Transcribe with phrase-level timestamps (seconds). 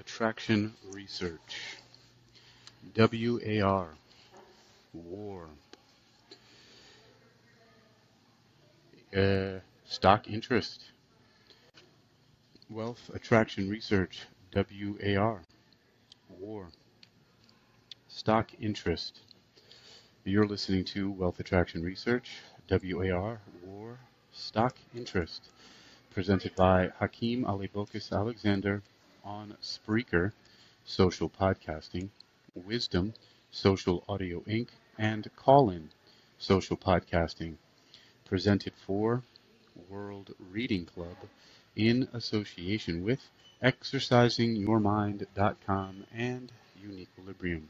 [0.00, 1.76] Attraction Research.
[2.96, 3.90] WAR.
[4.94, 5.46] War.
[9.14, 10.84] Uh, stock interest.
[12.70, 14.22] Wealth Attraction Research.
[14.54, 15.42] WAR.
[16.30, 16.68] War.
[18.08, 19.20] Stock interest.
[20.24, 22.38] You're listening to Wealth Attraction Research.
[22.70, 23.42] WAR.
[23.66, 23.98] War.
[24.32, 25.50] Stock interest
[26.10, 28.82] presented by Hakeem Alibokis Alexander
[29.24, 30.32] on Spreaker,
[30.84, 32.08] Social Podcasting,
[32.54, 33.14] Wisdom,
[33.50, 35.90] Social Audio Inc., and Callin,
[36.38, 37.56] Social Podcasting,
[38.24, 39.22] presented for
[39.88, 41.16] World Reading Club
[41.76, 43.20] in association with
[43.62, 46.52] ExercisingYourMind.com and
[46.82, 47.68] Uniquilibrium.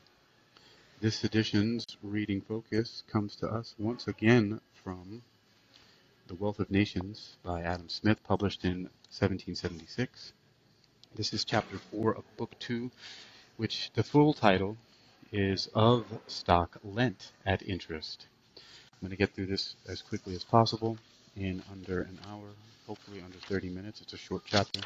[1.00, 5.22] This edition's reading focus comes to us once again from
[6.26, 10.34] the Wealth of Nations by Adam Smith, published in 1776.
[11.16, 12.90] This is chapter 4 of book 2,
[13.56, 14.76] which the full title
[15.32, 18.26] is Of Stock Lent at Interest.
[18.56, 20.98] I'm going to get through this as quickly as possible
[21.36, 22.50] in under an hour,
[22.86, 24.00] hopefully under 30 minutes.
[24.00, 24.80] It's a short chapter.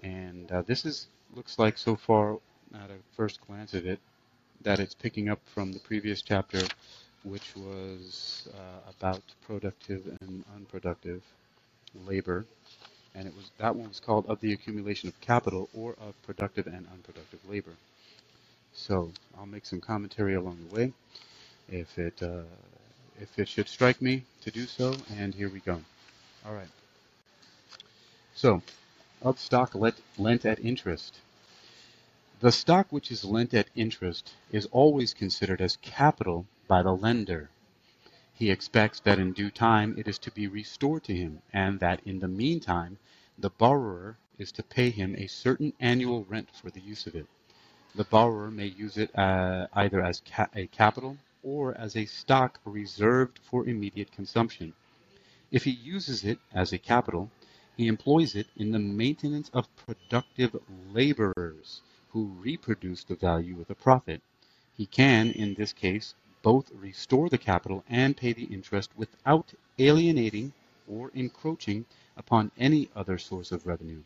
[0.00, 2.38] And uh, this is looks like so far
[2.74, 4.00] at a first glance at it
[4.62, 6.62] that it's picking up from the previous chapter
[7.24, 11.22] which was uh, about productive and unproductive
[12.06, 12.46] labor,
[13.16, 16.66] and it was that one was called "Of the Accumulation of Capital" or "Of Productive
[16.66, 17.72] and Unproductive Labor."
[18.74, 20.92] So I'll make some commentary along the way,
[21.68, 22.42] if it uh,
[23.20, 25.80] if it should strike me to do so, and here we go.
[26.46, 26.68] All right.
[28.34, 28.62] So,
[29.22, 31.20] of stock let, lent at interest.
[32.40, 37.48] The stock which is lent at interest is always considered as capital by the lender.
[38.38, 42.02] He expects that in due time it is to be restored to him, and that
[42.04, 42.98] in the meantime
[43.38, 47.26] the borrower is to pay him a certain annual rent for the use of it.
[47.94, 52.60] The borrower may use it uh, either as ca- a capital or as a stock
[52.66, 54.74] reserved for immediate consumption.
[55.50, 57.30] If he uses it as a capital,
[57.74, 60.54] he employs it in the maintenance of productive
[60.92, 61.80] laborers
[62.10, 64.20] who reproduce the value with a profit.
[64.76, 66.14] He can, in this case,
[66.46, 70.52] both restore the capital and pay the interest without alienating
[70.86, 71.84] or encroaching
[72.16, 74.00] upon any other source of revenue.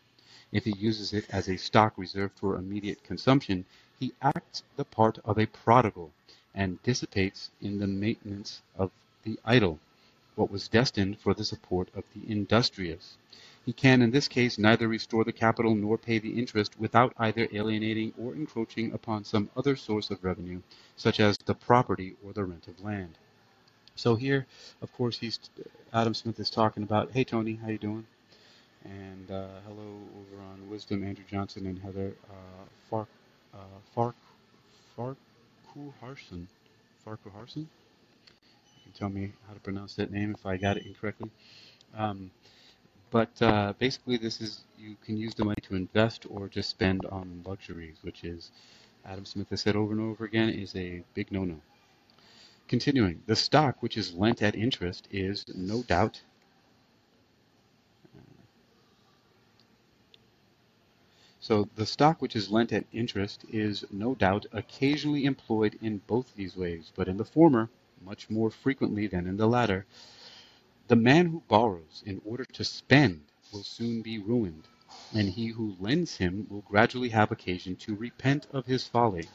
[0.51, 3.67] If he uses it as a stock reserved for immediate consumption,
[3.99, 6.13] he acts the part of a prodigal
[6.55, 8.91] and dissipates in the maintenance of
[9.23, 9.79] the idle
[10.35, 13.19] what was destined for the support of the industrious.
[13.67, 17.49] He can in this case neither restore the capital nor pay the interest without either
[17.53, 20.61] alienating or encroaching upon some other source of revenue,
[20.97, 23.19] such as the property or the rent of land.
[23.97, 24.47] So here,
[24.83, 25.39] of course, he's
[25.93, 28.07] Adam Smith is talking about, hey Tony, how you doing?
[28.85, 33.09] And uh, hello over on Wisdom, Andrew Johnson and Heather uh, Fark
[33.55, 33.59] uh,
[33.95, 34.15] Fark
[34.97, 36.49] Farku Harson.
[37.07, 37.69] Farku Harson.
[38.77, 41.31] You can tell me how to pronounce that name if I got it incorrectly.
[41.97, 42.31] Um,
[43.11, 47.05] but uh, basically, this is you can use the money to invest or just spend
[47.07, 48.51] on luxuries, which is
[49.05, 51.61] Adam Smith has said over and over again is a big no-no.
[52.69, 56.23] Continuing, the stock which is lent at interest is no doubt
[61.43, 66.35] So the stock which is lent at interest is no doubt occasionally employed in both
[66.37, 67.71] these ways, but in the former
[68.05, 69.87] much more frequently than in the latter.
[70.91, 73.21] The man who borrows in order to spend
[73.53, 74.67] will soon be ruined,
[75.15, 79.29] and he who lends him will gradually have occasion to repent of his folly.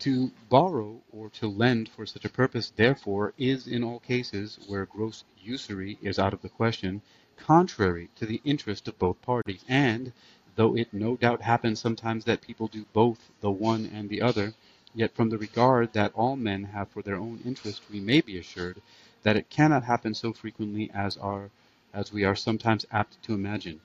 [0.00, 4.84] To borrow or to lend for such a purpose, therefore, is in all cases where
[4.84, 7.00] gross usury is out of the question,
[7.36, 10.12] contrary to the interest of both parties, and,
[10.56, 14.52] though it no doubt happens sometimes that people do both the one and the other,
[14.94, 18.36] yet from the regard that all men have for their own interest we may be
[18.36, 18.82] assured
[19.22, 21.50] that it cannot happen so frequently as are
[21.94, 23.80] as we are sometimes apt to imagine.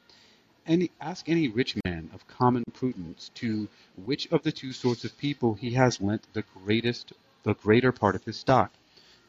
[0.66, 5.18] Any, ask any rich man of common prudence to which of the two sorts of
[5.18, 7.14] people he has lent the greatest
[7.44, 8.74] the greater part of his stock,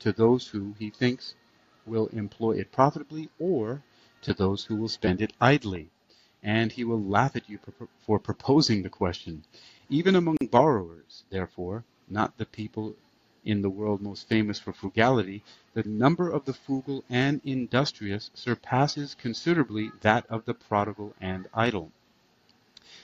[0.00, 1.34] to those who he thinks
[1.86, 3.82] will employ it profitably, or
[4.22, 5.90] to those who will spend it idly,
[6.42, 7.58] and he will laugh at you
[8.04, 9.44] for proposing the question.
[9.88, 12.96] Even among borrowers, therefore, not the people
[13.44, 15.42] in the world most famous for frugality,
[15.74, 21.92] the number of the frugal and industrious surpasses considerably that of the prodigal and idle.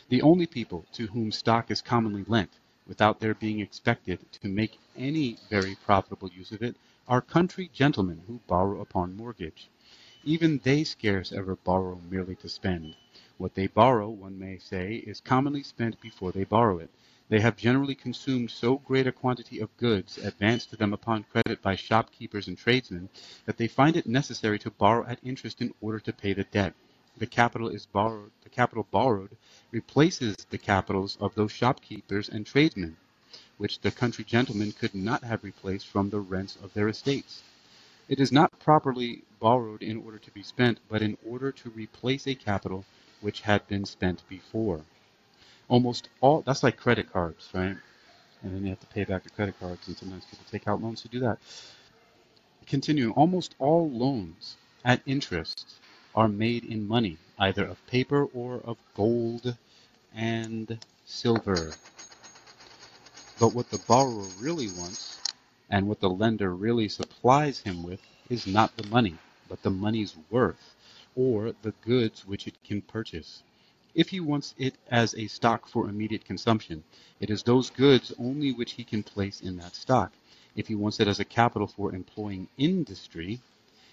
[0.08, 4.78] The only people to whom stock is commonly lent, without their being expected to make
[4.96, 6.76] any very profitable use of it,
[7.08, 9.68] are country gentlemen who borrow upon mortgage.
[10.24, 12.96] Even they scarce ever borrow merely to spend.
[13.38, 16.90] What they borrow, one may say, is commonly spent before they borrow it.
[17.34, 21.60] They have generally consumed so great a quantity of goods advanced to them upon credit
[21.62, 23.08] by shopkeepers and tradesmen,
[23.44, 26.74] that they find it necessary to borrow at interest in order to pay the debt.
[27.18, 29.36] The capital is borrowed the capital borrowed
[29.72, 32.96] replaces the capitals of those shopkeepers and tradesmen,
[33.58, 37.42] which the country gentlemen could not have replaced from the rents of their estates.
[38.08, 42.28] It is not properly borrowed in order to be spent, but in order to replace
[42.28, 42.84] a capital
[43.20, 44.84] which had been spent before
[45.68, 47.76] almost all that's like credit cards, right?
[48.42, 50.82] And then you have to pay back the credit cards, and sometimes people take out
[50.82, 51.38] loans to do that.
[52.66, 55.80] Continuing, almost all loans at interest
[56.14, 59.56] are made in money, either of paper or of gold
[60.14, 61.72] and silver.
[63.38, 65.20] But what the borrower really wants
[65.70, 68.00] and what the lender really supplies him with
[68.30, 69.18] is not the money,
[69.48, 70.76] but the money's worth
[71.16, 73.42] or the goods which it can purchase.
[73.94, 76.82] If he wants it as a stock for immediate consumption,
[77.20, 80.12] it is those goods only which he can place in that stock.
[80.56, 83.40] If he wants it as a capital for employing industry,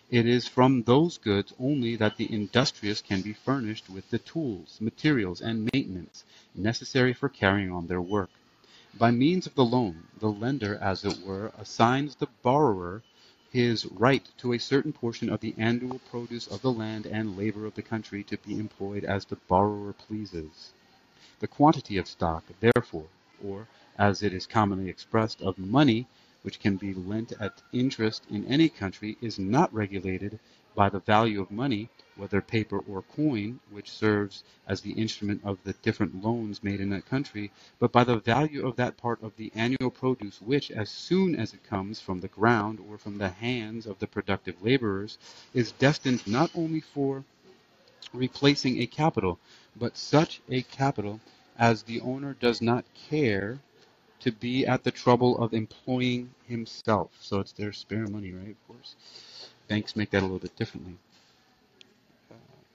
[0.10, 4.80] it is from those goods only that the industrious can be furnished with the tools,
[4.82, 6.24] materials, and maintenance
[6.56, 8.32] necessary for carrying on their work.
[8.98, 13.04] By means of the loan, the lender, as it were, assigns the borrower
[13.52, 17.66] his right to a certain portion of the annual produce of the land and labor
[17.66, 20.72] of the country to be employed as the borrower pleases.
[21.40, 23.08] The quantity of stock, therefore,
[23.44, 23.68] or,
[23.98, 26.08] as it is commonly expressed, of money
[26.44, 30.40] which can be lent at interest in any country, is not regulated
[30.76, 35.58] by the value of money, whether paper or coin, which serves as the instrument of
[35.64, 39.36] the different loans made in that country, but by the value of that part of
[39.38, 43.30] the annual produce which, as soon as it comes from the ground or from the
[43.30, 45.18] hands of the productive laborers,
[45.54, 47.24] is destined not only for
[48.14, 49.40] replacing a capital,
[49.76, 51.20] but such a capital
[51.58, 53.60] as the owner does not care
[54.20, 57.12] to be at the trouble of employing himself.
[57.22, 58.50] So it's their spare money, right?
[58.52, 58.96] Of course.
[59.72, 60.98] Banks make that a little bit differently.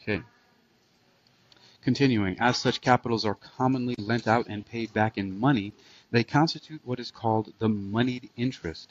[0.01, 0.23] Okay.
[1.83, 5.75] Continuing, as such capitals are commonly lent out and paid back in money,
[6.11, 8.89] they constitute what is called the moneyed interest.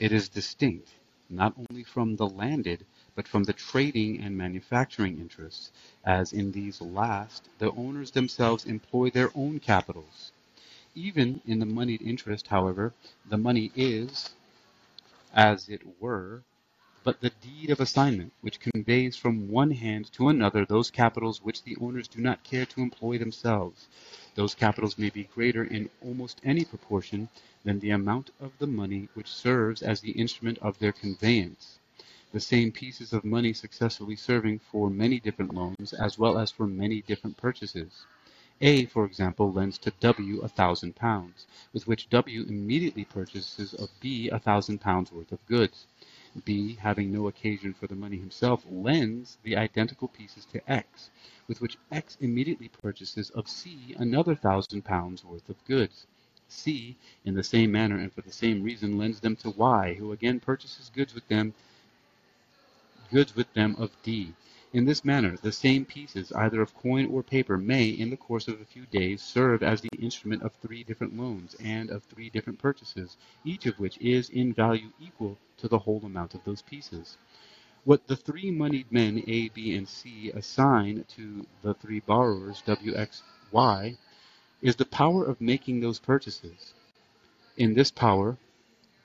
[0.00, 0.88] It is distinct
[1.30, 2.84] not only from the landed,
[3.14, 5.70] but from the trading and manufacturing interests,
[6.04, 10.32] as in these last the owners themselves employ their own capitals.
[10.96, 12.92] Even in the moneyed interest, however,
[13.24, 14.34] the money is,
[15.32, 16.42] as it were,
[17.04, 21.62] but the deed of assignment, which conveys from one hand to another those capitals which
[21.62, 23.86] the owners do not care to employ themselves.
[24.34, 27.28] Those capitals may be greater in almost any proportion
[27.62, 31.78] than the amount of the money which serves as the instrument of their conveyance,
[32.32, 36.66] the same pieces of money successfully serving for many different loans as well as for
[36.66, 38.06] many different purchases.
[38.62, 43.90] A, for example, lends to W a thousand pounds, with which W immediately purchases of
[44.00, 45.86] B a thousand pounds worth of goods.
[46.44, 51.10] B, having no occasion for the money himself, lends the identical pieces to X,
[51.46, 56.06] with which X immediately purchases of C another thousand pounds worth of goods.
[56.48, 60.12] C, in the same manner and for the same reason, lends them to Y, who
[60.12, 61.54] again purchases goods with them
[63.10, 64.34] goods with them of D.
[64.74, 68.48] In this manner, the same pieces, either of coin or paper, may, in the course
[68.48, 72.28] of a few days, serve as the instrument of three different loans and of three
[72.28, 76.60] different purchases, each of which is in value equal to the whole amount of those
[76.60, 77.16] pieces.
[77.84, 82.96] What the three moneyed men A, B, and C assign to the three borrowers W,
[82.96, 83.22] X,
[83.52, 83.96] Y
[84.60, 86.74] is the power of making those purchases.
[87.56, 88.38] In this power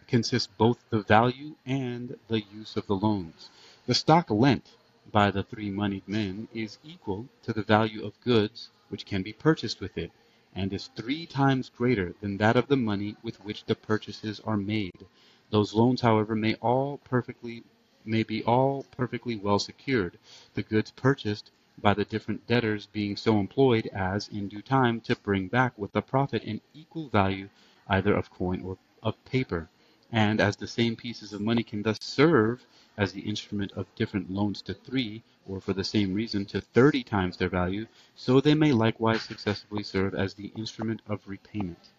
[0.07, 3.51] consists both the value and the use of the loans.
[3.85, 4.71] The stock lent
[5.11, 9.33] by the three moneyed men is equal to the value of goods which can be
[9.33, 10.11] purchased with it,
[10.53, 14.57] and is three times greater than that of the money with which the purchases are
[14.57, 15.05] made.
[15.49, 17.63] Those loans, however, may all perfectly
[18.05, 20.17] may be all perfectly well secured,
[20.53, 21.51] the goods purchased
[21.81, 25.95] by the different debtors being so employed as, in due time, to bring back with
[25.95, 27.49] a profit an equal value
[27.87, 29.69] either of coin or of paper.
[30.11, 32.65] And as the same pieces of money can thus serve
[32.99, 37.03] as the instrument of different loans to three, or for the same reason to thirty
[37.03, 41.89] times their value, so they may likewise successively serve as the instrument of repayment.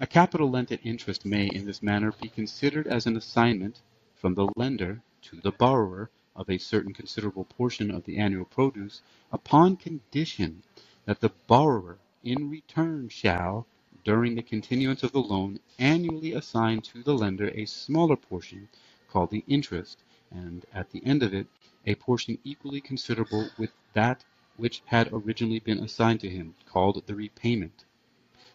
[0.00, 3.80] A capital lent at interest may, in this manner, be considered as an assignment
[4.16, 9.02] from the lender to the borrower of a certain considerable portion of the annual produce,
[9.32, 10.62] upon condition
[11.06, 13.66] that the borrower in return shall
[14.04, 18.68] during the continuance of the loan, annually assign to the lender a smaller portion,
[19.08, 21.46] called the interest, and at the end of it,
[21.86, 24.24] a portion equally considerable with that
[24.56, 27.84] which had originally been assigned to him, called the repayment.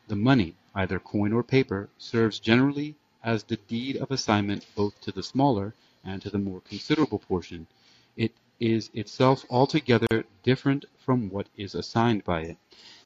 [0.07, 5.11] The money, either coin or paper, serves generally as the deed of assignment both to
[5.11, 5.73] the smaller
[6.03, 7.67] and to the more considerable portion.
[8.15, 12.57] It is itself altogether different from what is assigned by it.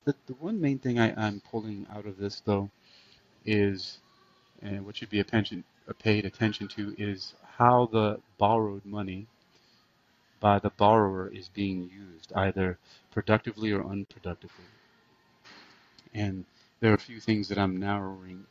[0.06, 2.70] The, the one main thing I, I'm pulling out of this, though,
[3.46, 4.00] is,
[4.62, 5.64] and what should be attention,
[6.00, 9.28] paid attention to, is how the borrowed money
[10.40, 12.78] by the borrower is being used, either
[13.12, 14.70] productively or unproductively.
[16.14, 16.46] And
[16.80, 18.46] there are a few things that I'm narrowing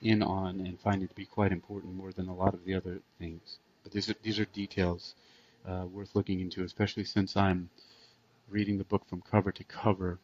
[0.00, 3.00] in on and finding to be quite important more than a lot of the other
[3.18, 3.58] things.
[3.82, 5.14] But these are, these are details
[5.68, 7.68] uh, worth looking into, especially since I'm
[8.50, 10.18] reading the book from cover to cover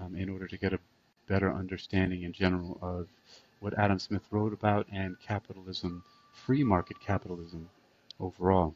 [0.00, 0.80] um, in order to get a
[1.26, 3.08] better understanding in general of
[3.60, 7.68] what Adam Smith wrote about and capitalism, free market capitalism
[8.18, 8.74] overall.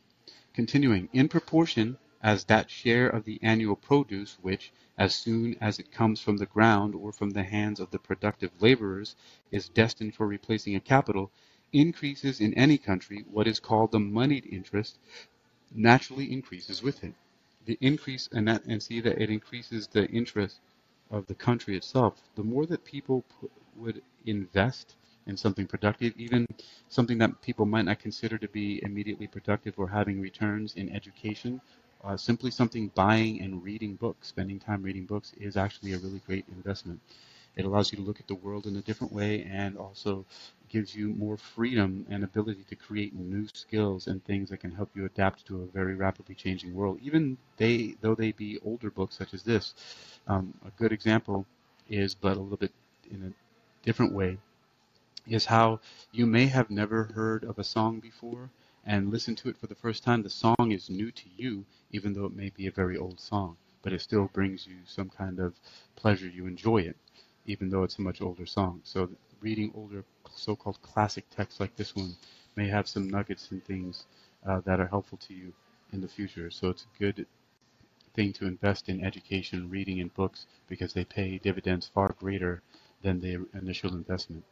[0.54, 5.92] Continuing, in proportion as that share of the annual produce which, as soon as it
[5.92, 9.16] comes from the ground or from the hands of the productive laborers,
[9.50, 11.30] is destined for replacing a capital,
[11.73, 14.99] increases in any country, what is called the moneyed interest
[15.75, 17.14] naturally increases with it.
[17.66, 20.61] The increase, and, that, and see that it increases the interest
[21.10, 22.20] of the country itself.
[22.34, 24.96] The more that people put, would invest
[25.26, 26.46] in something productive, even
[26.88, 31.60] something that people might not consider to be immediately productive or having returns in education,
[32.04, 36.20] uh, simply something buying and reading books, spending time reading books is actually a really
[36.26, 37.00] great investment.
[37.56, 40.25] It allows you to look at the world in a different way and also
[40.68, 44.90] gives you more freedom and ability to create new skills and things that can help
[44.94, 46.99] you adapt to a very rapidly changing world.
[47.02, 49.75] Even they, though they be older books such as this,
[50.26, 51.46] um, a good example
[51.88, 52.73] is, but a little bit
[53.11, 54.38] in a different way,
[55.26, 55.80] is how
[56.12, 58.50] you may have never heard of a song before
[58.85, 60.23] and listen to it for the first time.
[60.23, 63.56] The song is new to you, even though it may be a very old song,
[63.82, 65.54] but it still brings you some kind of
[65.96, 66.28] pleasure.
[66.28, 66.96] You enjoy it,
[67.46, 68.80] even though it's a much older song.
[68.84, 69.08] So
[69.40, 72.16] reading older so-called classic texts like this one
[72.56, 74.04] may have some nuggets and things
[74.46, 75.52] uh, that are helpful to you
[75.92, 76.50] in the future.
[76.50, 77.26] So it's a good
[78.14, 82.62] thing to invest in education, reading, and books because they pay dividends far greater
[83.02, 84.44] than the initial investment.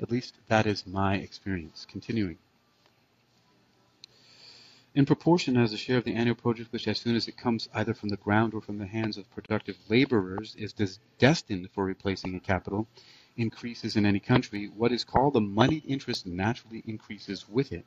[0.00, 1.86] At least that is my experience.
[1.90, 2.38] Continuing.
[4.92, 7.68] In proportion as the share of the annual produce which as soon as it comes
[7.72, 12.34] either from the ground or from the hands of productive laborers is destined for replacing
[12.34, 12.88] a capital,
[13.36, 17.86] increases in any country, what is called the moneyed interest naturally increases with it.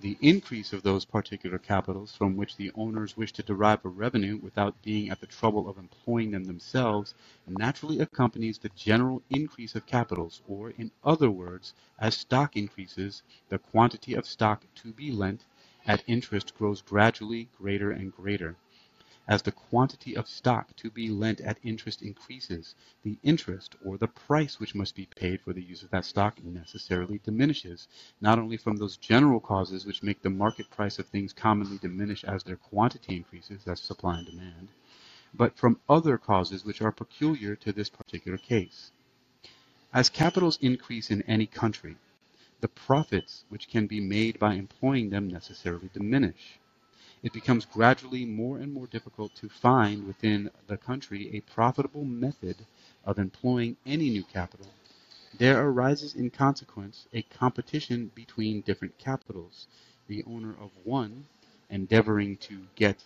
[0.00, 4.36] The increase of those particular capitals from which the owners wish to derive a revenue
[4.36, 7.14] without being at the trouble of employing them themselves
[7.46, 13.58] naturally accompanies the general increase of capitals, or, in other words, as stock increases, the
[13.58, 15.44] quantity of stock to be lent
[15.90, 18.54] at interest grows gradually greater and greater.
[19.26, 24.06] As the quantity of stock to be lent at interest increases, the interest, or the
[24.06, 27.88] price which must be paid for the use of that stock, necessarily diminishes,
[28.20, 32.22] not only from those general causes which make the market price of things commonly diminish
[32.22, 34.68] as their quantity increases, that's supply and demand,
[35.34, 38.92] but from other causes which are peculiar to this particular case.
[39.92, 41.96] As capitals increase in any country,
[42.60, 46.58] the profits which can be made by employing them necessarily diminish
[47.22, 52.56] it becomes gradually more and more difficult to find within the country a profitable method
[53.04, 54.68] of employing any new capital.
[55.36, 59.66] There arises in consequence a competition between different capitals,
[60.06, 61.26] the owner of one
[61.68, 63.04] endeavoring to get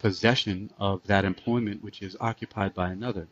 [0.00, 3.28] possession of that employment which is occupied by another.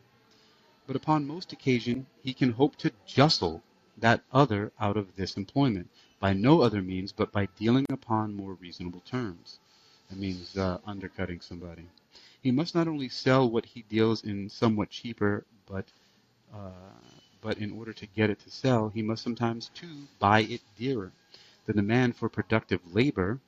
[0.87, 3.61] But upon most occasion he can hope to justle
[3.99, 5.89] that other out of this employment,
[6.19, 9.59] by no other means but by dealing upon more reasonable terms.
[10.09, 11.85] That means uh, undercutting somebody.
[12.41, 15.85] He must not only sell what he deals in somewhat cheaper, but
[16.53, 16.71] uh,
[17.41, 21.11] but in order to get it to sell, he must sometimes too buy it dearer.
[21.65, 23.39] The demand for productive labor,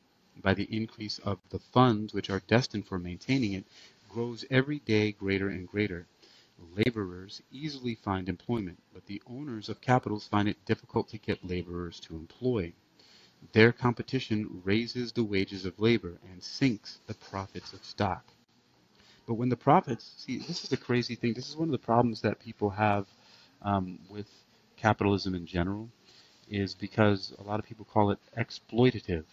[0.42, 3.66] by the increase of the funds which are destined for maintaining it,
[4.10, 6.06] grows every day greater and greater.
[6.76, 12.00] Laborers easily find employment, but the owners of capitals find it difficult to get laborers
[12.02, 12.74] to employ.
[13.54, 18.26] Their competition raises the wages of labor and sinks the profits of stock.
[19.26, 21.34] But when the profits, see, this is the crazy thing.
[21.34, 23.08] This is one of the problems that people have
[23.62, 24.28] um, with
[24.78, 25.90] capitalism in general,
[26.50, 29.26] is because a lot of people call it exploitative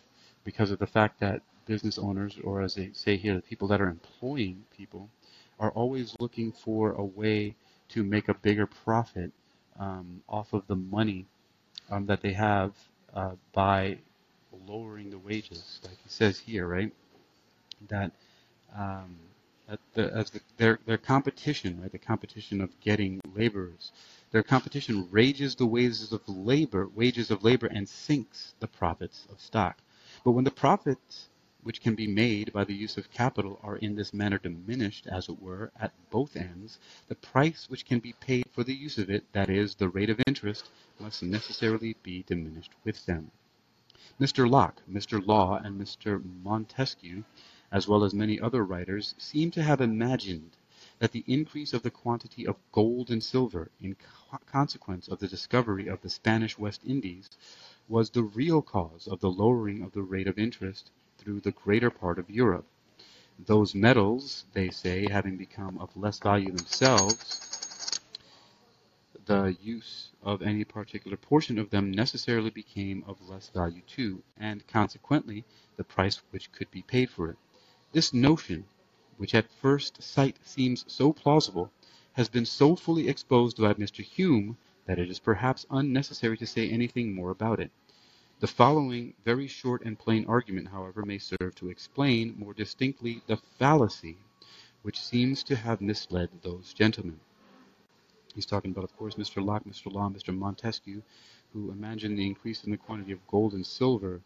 [0.45, 3.81] because of the fact that business owners, or as they say here, the people that
[3.81, 5.11] are employing people,
[5.59, 7.55] are always looking for a way
[7.91, 9.33] to make a bigger profit
[9.79, 11.27] um, off of the money
[11.91, 12.73] um, that they have
[13.15, 13.99] uh, by
[14.67, 16.93] lowering the wages, like he says here, right?
[17.89, 18.13] That
[18.77, 19.17] um,
[19.95, 21.93] the, as the, their their competition, right?
[21.93, 23.93] The competition of getting laborers,
[24.31, 29.41] their competition rages the wages of labor, wages of labor, and sinks the profits of
[29.41, 29.79] stock.
[30.25, 31.28] But when the profits
[31.65, 35.29] which can be made by the use of capital are in this manner diminished, as
[35.29, 39.11] it were, at both ends, the price which can be paid for the use of
[39.11, 43.33] it, that is, the rate of interest, must necessarily be diminished with them.
[44.21, 44.49] Mr.
[44.49, 45.25] Locke, Mr.
[45.27, 46.23] Law, and Mr.
[46.45, 47.25] Montesquieu
[47.73, 50.57] as well as many other writers, seem to have imagined
[51.01, 53.97] that the increase of the quantity of gold and silver in
[54.47, 57.29] consequence of the discovery of the Spanish West Indies
[57.89, 61.91] was the real cause of the lowering of the rate of interest through the greater
[61.91, 62.67] part of Europe.
[63.47, 67.41] Those metals, they say, having become of less value themselves,
[69.27, 74.67] the use of any particular portion of them necessarily became of less value too, and
[74.67, 75.45] consequently
[75.77, 77.37] the price which could be paid for it.
[77.93, 78.65] This notion,
[79.19, 81.71] which at first sight seems so plausible,
[82.15, 84.03] has been so fully exposed by Mr.
[84.03, 84.57] Hume
[84.87, 87.71] that it is perhaps unnecessary to say anything more about it.
[88.41, 93.37] The following very short and plain argument, however, may serve to explain more distinctly the
[93.37, 94.19] fallacy
[94.83, 97.19] which seems to have misled those gentlemen.
[98.37, 99.45] He's talking about, of course, Mr.
[99.45, 99.93] Locke, Mr.
[99.93, 100.33] Law, Mr.
[100.33, 101.03] Montesquieu,
[101.53, 104.21] who imagined the increase in the quantity of gold and silver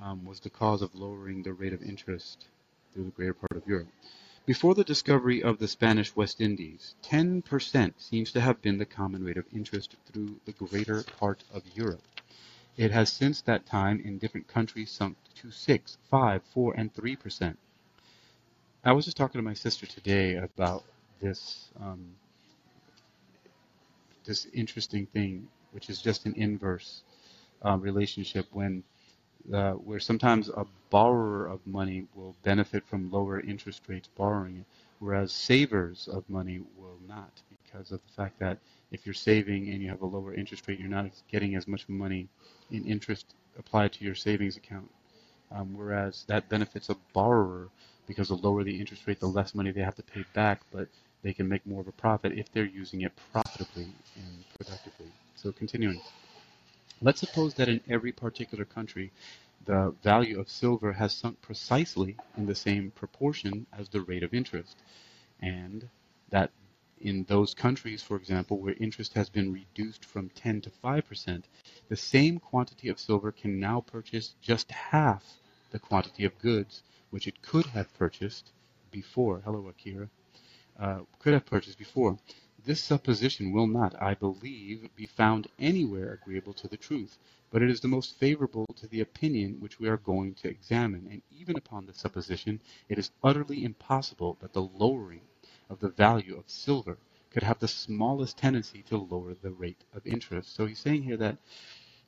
[0.00, 2.48] um, was the cause of lowering the rate of interest
[2.94, 3.88] through the greater part of Europe.
[4.46, 9.22] Before the discovery of the Spanish West Indies, 10% seems to have been the common
[9.22, 12.00] rate of interest through the greater part of Europe.
[12.76, 17.56] It has since that time in different countries sunk to 6, 5, 4, and 3%.
[18.84, 20.84] I was just talking to my sister today about
[21.20, 22.16] this um,
[24.24, 27.02] this interesting thing, which is just an inverse
[27.64, 28.82] uh, relationship when
[29.52, 34.64] uh, where sometimes a borrower of money will benefit from lower interest rates borrowing it,
[35.00, 38.58] whereas savers of money will not because of the fact that
[38.94, 41.88] if you're saving and you have a lower interest rate, you're not getting as much
[41.88, 42.28] money
[42.70, 44.88] in interest applied to your savings account.
[45.50, 47.68] Um, whereas that benefits a borrower
[48.06, 50.88] because the lower the interest rate, the less money they have to pay back, but
[51.22, 55.06] they can make more of a profit if they're using it profitably and productively.
[55.34, 56.00] So continuing.
[57.02, 59.10] Let's suppose that in every particular country
[59.66, 64.34] the value of silver has sunk precisely in the same proportion as the rate of
[64.34, 64.76] interest,
[65.40, 65.88] and
[66.30, 66.50] that
[67.04, 71.44] in those countries, for example, where interest has been reduced from 10 to 5%,
[71.90, 75.38] the same quantity of silver can now purchase just half
[75.70, 78.52] the quantity of goods which it could have purchased
[78.90, 79.42] before.
[79.44, 80.08] Hello, Akira.
[80.78, 82.18] Uh, could have purchased before.
[82.64, 87.18] This supposition will not, I believe, be found anywhere agreeable to the truth,
[87.50, 91.06] but it is the most favorable to the opinion which we are going to examine,
[91.10, 95.20] and even upon this supposition it is utterly impossible that the lowering
[95.70, 96.98] of the value of silver
[97.30, 100.54] could have the smallest tendency to lower the rate of interest.
[100.54, 101.38] So he's saying here that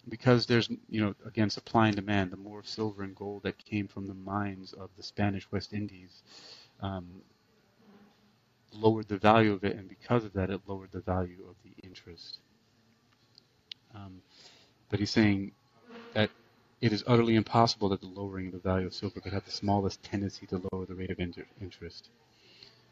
[0.09, 3.89] because there's, you know, again, supply and demand, the more silver and gold that came
[3.89, 6.23] from the mines of the Spanish West Indies,
[6.81, 7.23] um,
[8.73, 11.73] lowered the value of it, and because of that, it lowered the value of the
[11.87, 12.39] interest.
[13.95, 14.23] Um,
[14.91, 15.53] but he's saying
[16.15, 16.31] that
[16.81, 19.51] it is utterly impossible that the lowering of the value of silver could have the
[19.51, 22.11] smallest tendency to lower the rate of inter- interest.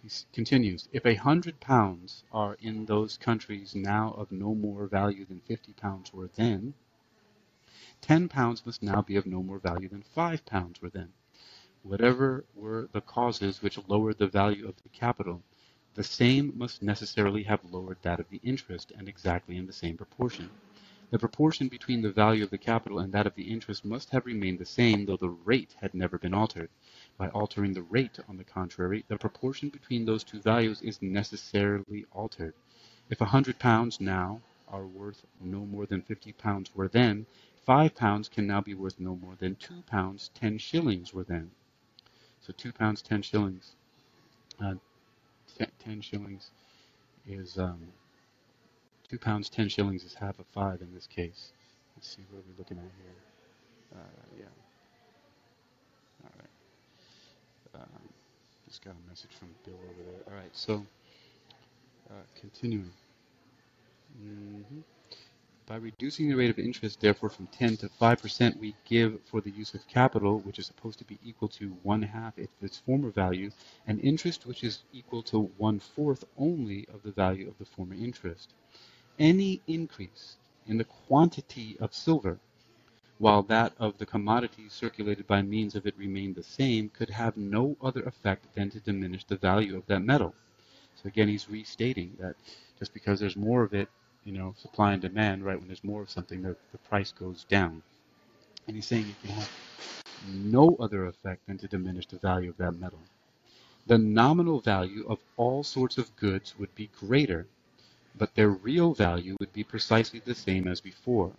[0.07, 5.25] He continues, if a hundred pounds are in those countries now of no more value
[5.25, 6.75] than fifty pounds were then,
[8.03, 11.15] ten pounds must now be of no more value than five pounds were then.
[11.83, 15.43] Whatever were the causes which lowered the value of the capital,
[15.95, 19.97] the same must necessarily have lowered that of the interest, and exactly in the same
[19.97, 20.51] proportion.
[21.11, 24.27] The proportion between the value of the capital and that of the interest must have
[24.27, 26.69] remained the same, though the rate had never been altered.
[27.19, 32.07] By altering the rate, on the contrary, the proportion between those two values is necessarily
[32.13, 32.55] altered.
[33.11, 37.27] If a hundred pounds now are worth no more than fifty pounds were then,
[37.65, 41.51] five pounds can now be worth no more than two pounds ten shillings were then.
[42.41, 43.77] So two pounds ten shillings.
[44.61, 44.75] Uh,
[45.85, 46.51] 10 shillings
[47.27, 47.81] is um,
[49.11, 51.53] 2 pounds 10 shillings is half of 5 in this case.
[51.97, 54.01] Let's see what we're looking at here.
[54.01, 54.45] Uh, yeah.
[56.25, 56.54] All right.
[57.75, 58.09] Um,
[58.69, 60.23] just got a message from Bill over there.
[60.35, 60.85] All right, so
[62.11, 62.91] uh, continuing.
[64.23, 64.81] Mm-hmm.
[65.67, 69.51] By reducing the rate of interest, therefore, from 10 to 5%, we give for the
[69.51, 73.11] use of capital, which is supposed to be equal to one half of its former
[73.11, 73.51] value,
[73.87, 77.95] an interest which is equal to one fourth only of the value of the former
[77.95, 78.53] interest.
[79.19, 82.39] Any increase in the quantity of silver
[83.19, 87.37] while that of the commodities circulated by means of it remained the same, could have
[87.37, 90.35] no other effect than to diminish the value of that metal.
[90.97, 92.37] So again, he's restating that
[92.79, 93.89] just because there's more of it,
[94.25, 95.59] you know, supply and demand, right?
[95.59, 97.83] When there's more of something, the, the price goes down.
[98.67, 99.51] And he's saying it can have
[100.27, 103.01] no other effect than to diminish the value of that metal.
[103.87, 107.47] The nominal value of all sorts of goods would be greater,
[108.17, 111.33] but their real value would be precisely the same as before.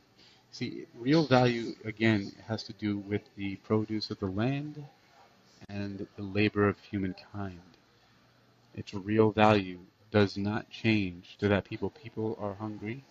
[0.58, 4.82] See, real value, again, has to do with the produce of the land
[5.68, 7.60] and the labor of humankind.
[8.74, 9.80] Its real value
[10.12, 11.90] does not change to that people.
[11.90, 13.04] People are hungry,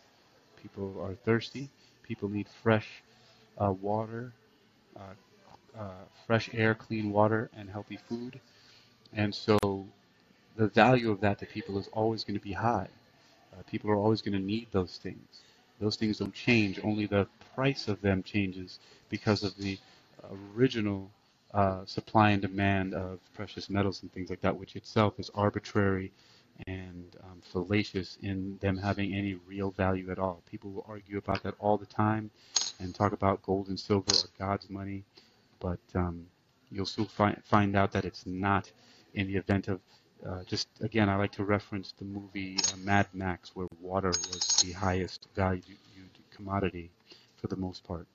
[0.57, 1.68] people are thirsty,
[2.02, 3.02] people need fresh
[3.59, 4.33] uh, water,
[4.96, 8.40] uh, uh, fresh air, clean water, and healthy food.
[9.12, 9.59] And so
[10.57, 12.88] the value of that to people is always going to be high.
[13.52, 15.42] Uh, people are always going to need those things.
[15.81, 16.81] Those things don't change.
[16.83, 18.79] Only the price of them changes
[19.11, 19.79] because of the
[20.57, 21.11] original
[21.53, 26.13] uh, supply and demand of precious metals and things like that, which itself is arbitrary
[26.67, 30.43] and um, fallacious in them having any real value at all.
[30.51, 32.31] People will argue about that all the time
[32.81, 35.05] and talk about gold and silver or God's money,
[35.61, 36.27] but um,
[36.71, 38.71] you'll soon find, find out that it's not
[39.15, 39.81] in the event of
[40.27, 44.55] uh, just again, I like to reference the movie uh, Mad Max, where water was
[44.61, 45.79] the highest valued
[46.31, 46.90] commodity
[47.37, 48.07] for the most part.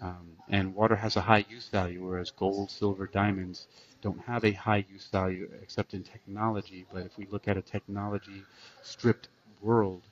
[0.00, 3.66] Um, and water has a high use value, whereas gold, silver, diamonds
[4.00, 6.86] don't have a high use value except in technology.
[6.92, 8.46] But if we look at a technology
[8.82, 9.28] stripped
[9.60, 10.02] world,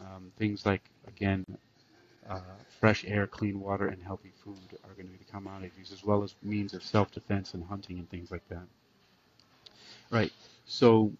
[0.00, 1.44] um, things like, again,
[2.28, 2.40] uh,
[2.80, 6.22] fresh air, clean water, and healthy food are going to be the commodities, as well
[6.22, 8.66] as means of self defense and hunting and things like that.
[10.10, 10.32] Right.
[10.66, 11.12] So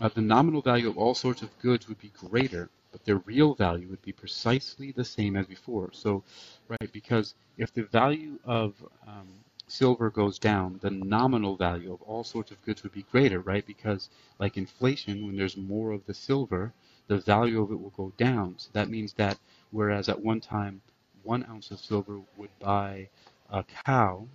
[0.00, 3.54] uh, the nominal value of all sorts of goods would be greater, but their real
[3.54, 5.90] value would be precisely the same as before.
[5.92, 6.22] So,
[6.68, 8.74] right, because if the value of
[9.06, 9.28] um,
[9.68, 13.66] silver goes down, the nominal value of all sorts of goods would be greater, right?
[13.66, 16.72] Because, like inflation, when there's more of the silver,
[17.08, 18.54] the value of it will go down.
[18.58, 19.38] So that means that
[19.70, 20.80] whereas at one time
[21.22, 23.08] one ounce of silver would buy
[23.50, 24.26] a cow,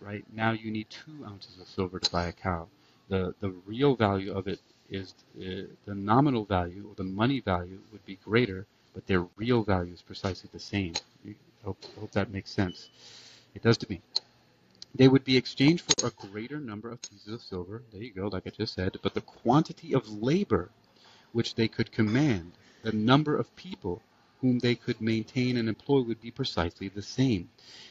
[0.00, 0.24] right?
[0.34, 2.68] Now you need two ounces of silver to buy a cow
[3.12, 7.78] the, the real value of it is uh, the nominal value or the money value
[7.92, 10.94] would be greater, but their real value is precisely the same.
[11.28, 12.88] I hope, hope that makes sense.
[13.54, 14.00] It does to me.
[14.94, 18.28] They would be exchanged for a greater number of pieces of silver, there you go,
[18.28, 20.70] like I just said, but the quantity of labor
[21.32, 24.00] which they could command, the number of people
[24.40, 27.50] whom they could maintain and employ would be precisely the same.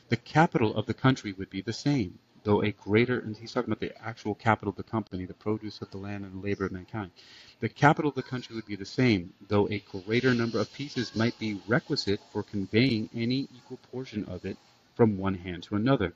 [0.09, 3.71] The capital of the country would be the same though a greater, and he's talking
[3.71, 6.65] about the actual capital of the company, the produce of the land and the labor
[6.65, 7.11] of mankind.
[7.59, 11.15] The capital of the country would be the same, though a greater number of pieces
[11.15, 14.57] might be requisite for conveying any equal portion of it
[14.95, 16.13] from one hand to another.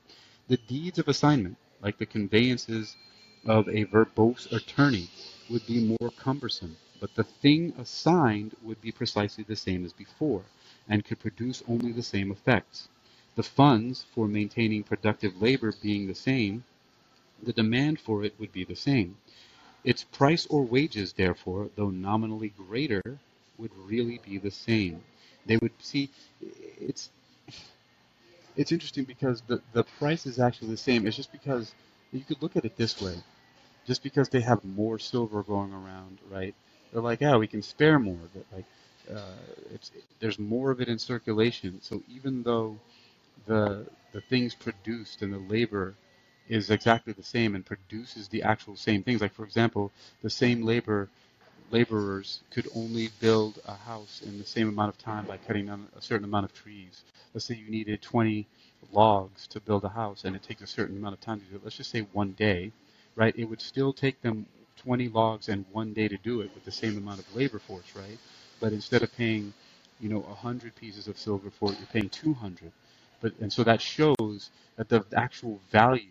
[0.48, 2.96] The deeds of assignment, like the conveyances
[3.46, 5.08] of a verbose attorney,
[5.50, 10.42] would be more cumbersome, but the thing assigned would be precisely the same as before,
[10.88, 12.88] and could produce only the same effects.
[13.36, 16.64] The funds for maintaining productive labor being the same,
[17.42, 19.18] the demand for it would be the same.
[19.84, 23.02] Its price or wages, therefore, though nominally greater,
[23.58, 25.02] would really be the same.
[25.46, 27.10] They would see it's
[28.56, 31.06] it's interesting because the, the price is actually the same.
[31.06, 31.74] It's just because
[32.12, 33.14] you could look at it this way.
[33.86, 36.54] Just because they have more silver going around, right?
[36.92, 38.46] They're like, yeah, we can spare more of it.
[38.52, 38.64] Like,
[39.14, 39.36] uh,
[39.72, 41.80] it's there's more of it in circulation.
[41.82, 42.78] So even though
[43.46, 45.94] the the things produced and the labor
[46.48, 49.20] is exactly the same and produces the actual same things.
[49.20, 51.08] Like for example, the same labor
[51.70, 55.88] laborers could only build a house in the same amount of time by cutting down
[55.96, 57.02] a certain amount of trees.
[57.34, 58.46] Let's say you needed 20
[58.92, 61.56] logs to build a house and it takes a certain amount of time to do
[61.56, 61.62] it.
[61.64, 62.72] Let's just say one day,
[63.16, 63.34] right?
[63.36, 64.46] It would still take them
[64.78, 67.94] 20 logs and one day to do it with the same amount of labor force,
[67.96, 68.18] right?
[68.60, 69.52] But instead of paying,
[70.00, 72.72] you know, 100 pieces of silver for it, you're paying 200
[73.20, 76.10] but and so that shows that the actual value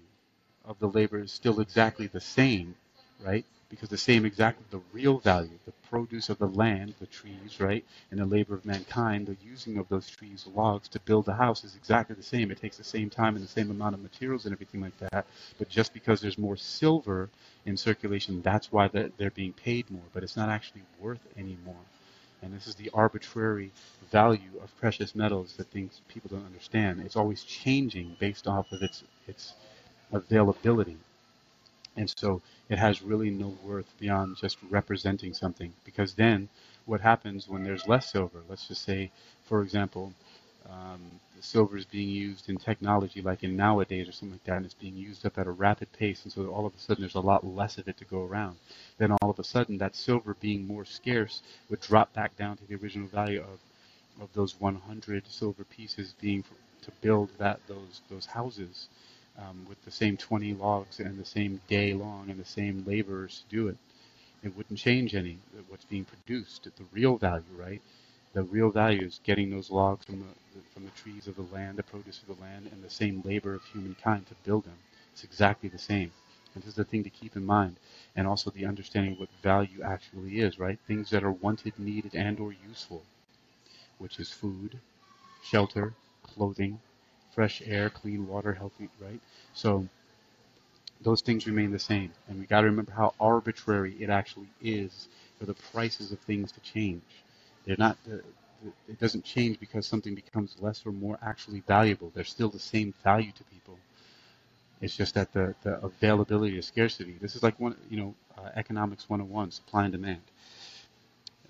[0.66, 2.76] of the labor is still exactly the same,
[3.24, 3.46] right?
[3.70, 7.84] Because the same exactly the real value, the produce of the land, the trees, right,
[8.12, 11.64] and the labor of mankind, the using of those trees, logs to build the house
[11.64, 12.52] is exactly the same.
[12.52, 15.26] It takes the same time and the same amount of materials and everything like that.
[15.58, 17.30] But just because there's more silver
[17.66, 20.04] in circulation, that's why they're being paid more.
[20.14, 21.76] But it's not actually worth any more.
[22.46, 23.72] And this is the arbitrary
[24.12, 27.02] value of precious metals that things people don't understand.
[27.02, 29.56] It's always changing based off of its its
[30.14, 30.98] availability.
[31.98, 35.74] And so it has really no worth beyond just representing something.
[35.86, 36.50] Because then
[36.86, 38.44] what happens when there's less silver?
[38.48, 39.10] Let's just say,
[39.46, 40.14] for example,
[40.70, 41.02] um,
[41.36, 44.66] the silver is being used in technology, like in nowadays or something like that, and
[44.66, 47.16] it's being used up at a rapid pace, and so all of a sudden there's
[47.16, 48.58] a lot less of it to go around.
[48.98, 52.66] Then all of a sudden that silver being more scarce would drop back down to
[52.66, 53.60] the original value of
[54.22, 58.88] of those 100 silver pieces being for, to build that those those houses
[59.38, 63.44] um, with the same 20 logs and the same day long and the same laborers
[63.50, 63.78] to do it.
[64.44, 65.38] It wouldn't change any
[65.70, 66.68] what's being produced.
[66.68, 67.82] At the real value, right?
[68.36, 71.78] The real value is getting those logs from the, from the trees of the land,
[71.80, 74.78] the produce of the land, and the same labor of humankind to build them.
[75.14, 76.14] It's exactly the same.
[76.56, 77.78] And this is the thing to keep in mind.
[78.16, 80.80] And also the understanding of what value actually is, right?
[80.88, 83.04] Things that are wanted, needed, and or useful,
[84.00, 84.80] which is food,
[85.44, 86.80] shelter, clothing,
[87.34, 89.22] fresh air, clean water, healthy, right?
[89.56, 89.88] So
[91.02, 92.14] those things remain the same.
[92.30, 96.52] And we got to remember how arbitrary it actually is for the prices of things
[96.54, 97.04] to change.
[97.66, 97.98] They're not.
[98.88, 102.12] It doesn't change because something becomes less or more actually valuable.
[102.16, 103.78] They're still the same value to people.
[104.82, 107.16] It's just that the, the availability or scarcity.
[107.22, 110.22] This is like one, you know, uh, economics 101, supply and demand.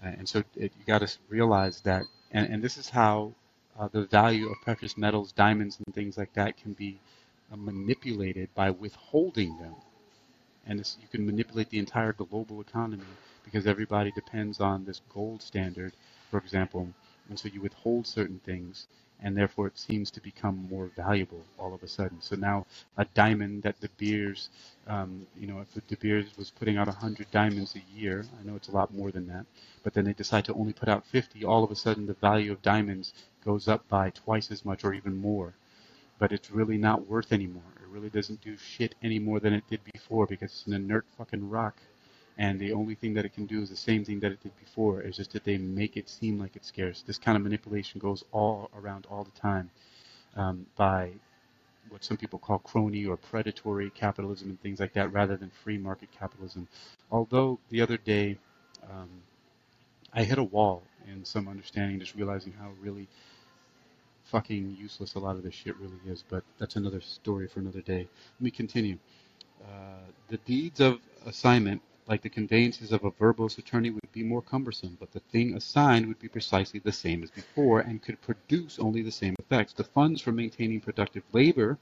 [0.04, 3.34] Uh, and so it, you got to realize that, and, and this is how
[3.80, 7.00] uh, the value of precious metals, diamonds, and things like that can be
[7.52, 9.76] uh, manipulated by withholding them.
[10.68, 13.04] And this, you can manipulate the entire global economy
[13.46, 15.94] because everybody depends on this gold standard,
[16.30, 16.90] for example,
[17.30, 18.88] and so you withhold certain things,
[19.22, 22.22] and therefore it seems to become more valuable all of a sudden.
[22.22, 22.66] So now
[22.98, 24.50] a diamond that De Beers,
[24.88, 28.56] um, you know, if De Beers was putting out 100 diamonds a year, I know
[28.56, 29.46] it's a lot more than that,
[29.84, 32.52] but then they decide to only put out 50, all of a sudden the value
[32.52, 35.54] of diamonds goes up by twice as much or even more.
[36.18, 37.64] But it's really not worth anymore.
[37.82, 41.06] It really doesn't do shit any more than it did before because it's an inert
[41.18, 41.76] fucking rock
[42.38, 44.58] and the only thing that it can do is the same thing that it did
[44.60, 45.02] before.
[45.02, 47.02] It's just that they make it seem like it's scarce.
[47.02, 49.70] This kind of manipulation goes all around all the time
[50.36, 51.12] um, by
[51.90, 55.78] what some people call crony or predatory capitalism and things like that, rather than free
[55.78, 56.68] market capitalism.
[57.12, 58.38] Although the other day
[58.84, 59.10] um,
[60.14, 63.08] I hit a wall in some understanding, just realizing how really
[64.26, 66.24] fucking useless a lot of this shit really is.
[66.28, 68.08] But that's another story for another day.
[68.40, 68.98] Let me continue.
[69.64, 74.42] Uh, the deeds of assignment like the conveyances of a verbose attorney would be more
[74.42, 78.78] cumbersome, but the thing assigned would be precisely the same as before and could produce
[78.80, 79.74] only the same effects.
[79.74, 81.78] The funds for maintaining productive labor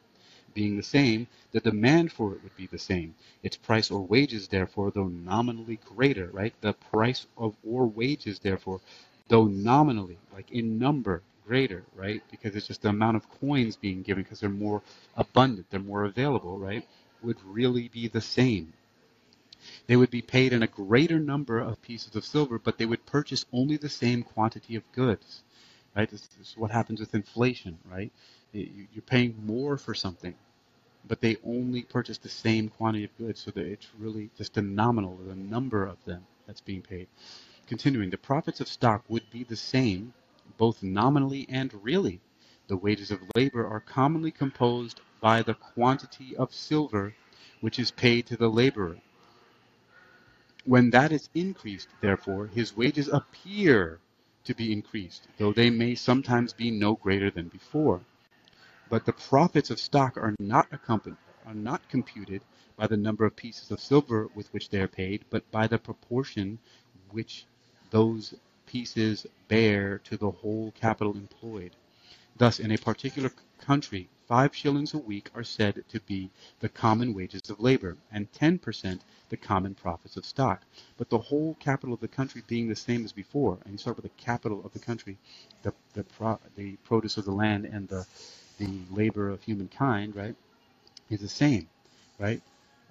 [0.54, 3.16] being the same, the demand for it would be the same.
[3.42, 6.54] Its price or wages, therefore, though nominally greater, right?
[6.62, 8.80] The price of or wages, therefore,
[9.28, 12.22] though nominally, like in number, greater, right?
[12.32, 14.82] Because it's just the amount of coins being given because they're more
[15.18, 16.88] abundant, they're more available, right?
[17.22, 18.74] Would really be the same.
[19.88, 23.06] They would be paid in a greater number of pieces of silver, but they would
[23.06, 25.44] purchase only the same quantity of goods.
[25.96, 26.10] Right?
[26.10, 28.12] This, is what happens with inflation, right?
[28.52, 30.36] You're paying more for something,
[31.08, 34.62] but they only purchase the same quantity of goods, so that it's really just a
[34.62, 37.08] nominal, the number of them that's being paid.
[37.68, 40.14] Continuing, the profits of stock would be the same,
[40.58, 42.20] both nominally and really.
[42.68, 47.14] The wages of labor are commonly composed by the quantity of silver
[47.64, 48.98] which is paid to the laborer.
[50.66, 54.00] When that is increased, therefore, his wages appear
[54.46, 58.02] to be increased, though they may sometimes be no greater than before.
[58.90, 62.42] But the profits of stock are not accompanied, are not computed
[62.78, 65.78] by the number of pieces of silver with which they are paid, but by the
[65.78, 66.60] proportion
[67.12, 67.46] which
[67.92, 68.34] those
[68.66, 71.76] pieces bear to the whole capital employed.
[72.38, 77.14] Thus, in a particular country, five shillings a week are said to be the common
[77.14, 80.62] wages of labor, and ten per cent the common profits of stock.
[80.98, 83.98] But the whole capital of the country being the same as before, and you start
[83.98, 85.18] with the capital of the country,
[85.64, 88.06] the the, pro, the produce of the land and the
[88.60, 90.36] the labor of humankind, right,
[91.10, 91.68] is the same,
[92.20, 92.42] right?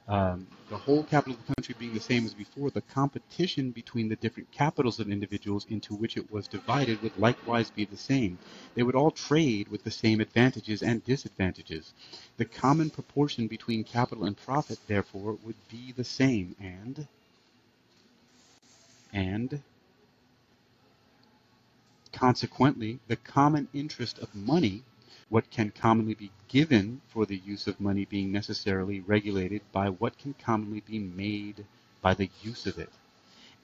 [0.09, 4.09] Um, the whole capital of the country being the same as before, the competition between
[4.09, 8.39] the different capitals of individuals into which it was divided would likewise be the same.
[8.75, 11.93] They would all trade with the same advantages and disadvantages.
[12.37, 17.07] The common proportion between capital and profit, therefore, would be the same, and
[19.13, 19.63] and
[22.13, 24.83] consequently, the common interest of money
[25.33, 30.19] what can commonly be given for the use of money being necessarily regulated by what
[30.19, 31.65] can commonly be made
[32.03, 32.91] by the use of it.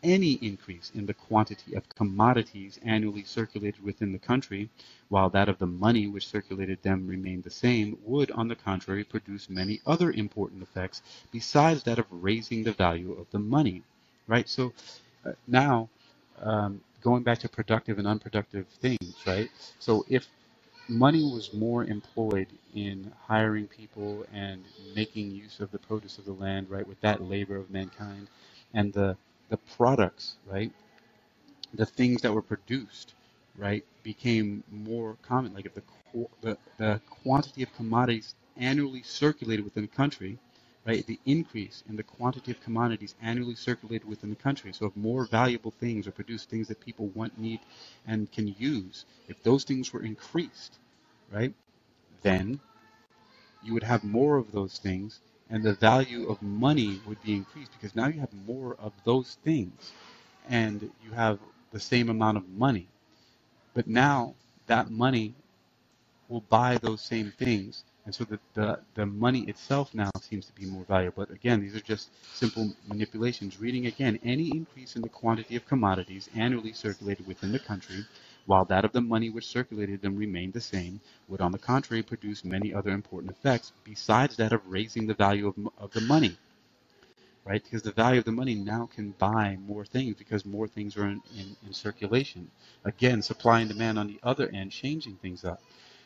[0.02, 4.70] Any increase in the quantity of commodities annually circulated within the country,
[5.10, 9.04] while that of the money which circulated them remained the same, would, on the contrary,
[9.04, 13.82] produce many other important effects besides that of raising the value of the money.
[14.26, 14.48] Right?
[14.48, 14.72] So
[15.26, 15.90] uh, now,
[16.40, 19.50] um, going back to productive and unproductive things, right?
[19.78, 20.26] So if
[20.88, 26.32] money was more employed in hiring people and making use of the produce of the
[26.32, 28.28] land, right, with that labor of mankind,
[28.74, 29.16] and the
[29.50, 30.72] the products, right,
[31.74, 33.14] the things that were produced,
[33.56, 35.54] right, became more common.
[35.54, 35.82] Like if the
[36.42, 40.38] the, the quantity of commodities annually circulated within a country,
[40.88, 44.72] right, the increase in the quantity of commodities annually circulated within the country.
[44.74, 47.60] So if more valuable things are produced, things that people want, need,
[48.08, 50.78] and can use, if those things were increased,
[51.32, 51.54] right,
[52.22, 52.60] then
[53.64, 55.20] you would have more of those things,
[55.50, 59.38] and the value of money would be increased because now you have more of those
[59.44, 59.92] things,
[60.48, 61.40] and you have
[61.72, 62.88] the same amount of money.
[63.74, 64.34] But now
[64.68, 65.34] that money
[66.28, 67.84] will buy those same things.
[68.08, 71.26] And so the, the, the money itself now seems to be more valuable.
[71.26, 73.60] But again, these are just simple manipulations.
[73.60, 78.06] Reading again, any increase in the quantity of commodities annually circulated within the country,
[78.46, 82.02] while that of the money which circulated them remained the same, would on the contrary
[82.02, 86.38] produce many other important effects besides that of raising the value of, of the money
[87.44, 87.64] right?
[87.64, 91.06] Because the value of the money now can buy more things because more things are
[91.06, 92.50] in, in, in circulation.
[92.84, 95.62] Again, supply and demand on the other end changing things up,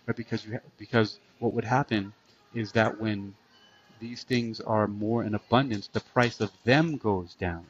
[0.06, 0.16] right?
[0.16, 2.12] Because you because what would happen
[2.54, 3.34] is that when
[4.00, 7.66] these things are more in abundance, the price of them goes down,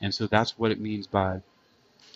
[0.00, 1.40] and so that's what it means by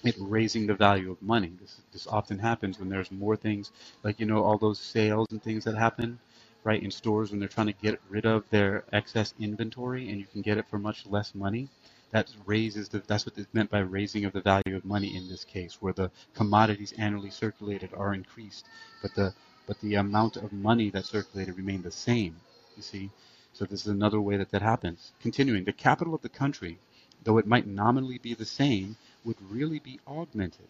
[0.04, 1.52] it raising the value of money.
[1.60, 3.72] This this often happens when there's more things,
[4.04, 6.18] like you know all those sales and things that happen,
[6.64, 10.26] right, in stores when they're trying to get rid of their excess inventory, and you
[10.32, 11.68] can get it for much less money.
[12.10, 13.00] That raises the.
[13.00, 15.92] That's what is meant by raising of the value of money in this case, where
[15.92, 18.64] the commodities annually circulated are increased,
[19.02, 19.34] but the
[19.66, 22.40] but the amount of money that circulated remained the same.
[22.76, 23.10] You see,
[23.52, 25.12] so this is another way that that happens.
[25.20, 26.78] Continuing, the capital of the country,
[27.24, 30.68] though it might nominally be the same would really be augmented.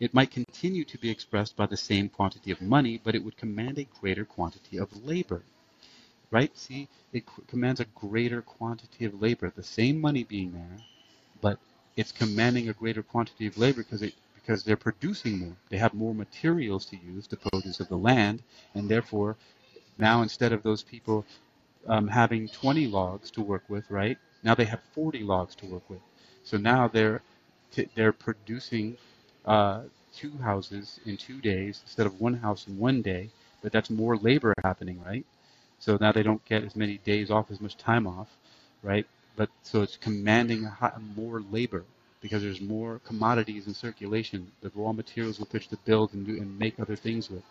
[0.00, 3.36] It might continue to be expressed by the same quantity of money, but it would
[3.36, 5.42] command a greater quantity of labor.
[6.30, 6.56] Right?
[6.56, 9.50] See, it commands a greater quantity of labor.
[9.54, 10.78] The same money being there,
[11.40, 11.58] but
[11.96, 15.56] it's commanding a greater quantity of labor because it because they're producing more.
[15.70, 18.42] They have more materials to use, the produce of the land,
[18.74, 19.36] and therefore
[19.98, 21.24] now instead of those people
[21.88, 24.18] um, having 20 logs to work with, right?
[24.42, 26.00] Now they have 40 logs to work with.
[26.44, 27.22] So now they're
[27.94, 28.96] they're producing
[29.44, 29.82] uh,
[30.14, 33.30] two houses in two days instead of one house in one day.
[33.62, 35.24] But that's more labor happening, right?
[35.78, 38.28] So now they don't get as many days off, as much time off,
[38.82, 39.06] right?
[39.36, 41.84] But so it's commanding high, more labor
[42.20, 46.36] because there's more commodities in circulation, the raw materials with which to build and do
[46.36, 47.42] and make other things with.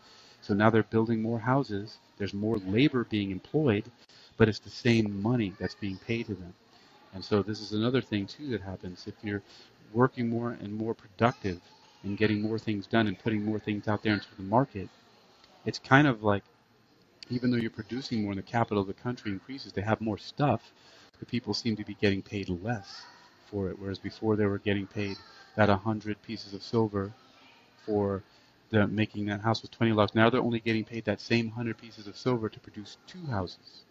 [0.41, 1.97] So now they're building more houses.
[2.17, 3.85] There's more labor being employed,
[4.37, 6.53] but it's the same money that's being paid to them.
[7.13, 9.43] And so this is another thing too that happens if you're
[9.93, 11.61] working more and more productive
[12.03, 14.89] and getting more things done and putting more things out there into the market.
[15.65, 16.43] It's kind of like
[17.29, 20.17] even though you're producing more and the capital of the country increases, they have more
[20.17, 20.73] stuff,
[21.19, 23.05] the people seem to be getting paid less
[23.45, 23.79] for it.
[23.79, 25.17] Whereas before they were getting paid
[25.55, 27.11] that 100 pieces of silver
[27.85, 28.23] for
[28.69, 30.15] the making that house with 20 logs.
[30.15, 33.83] Now they're only getting paid that same 100 pieces of silver to produce two houses.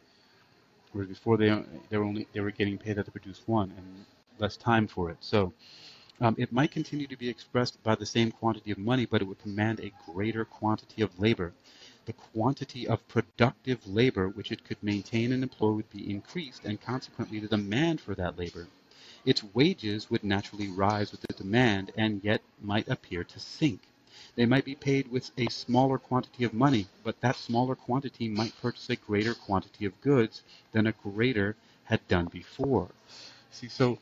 [0.92, 4.06] Whereas before they they were only they were getting paid that to produce one and
[4.38, 5.18] less time for it.
[5.20, 5.52] So
[6.20, 9.24] um, it might continue to be expressed by the same quantity of money, but it
[9.26, 11.52] would command a greater quantity of labor.
[12.06, 16.80] The quantity of productive labor which it could maintain and employ would be increased, and
[16.80, 18.68] consequently the demand for that labor.
[19.24, 23.88] Its wages would naturally rise with the demand, and yet might appear to sink.
[24.36, 28.56] They might be paid with a smaller quantity of money, but that smaller quantity might
[28.62, 32.90] purchase a greater quantity of goods than a greater had done before.
[33.50, 33.98] See, so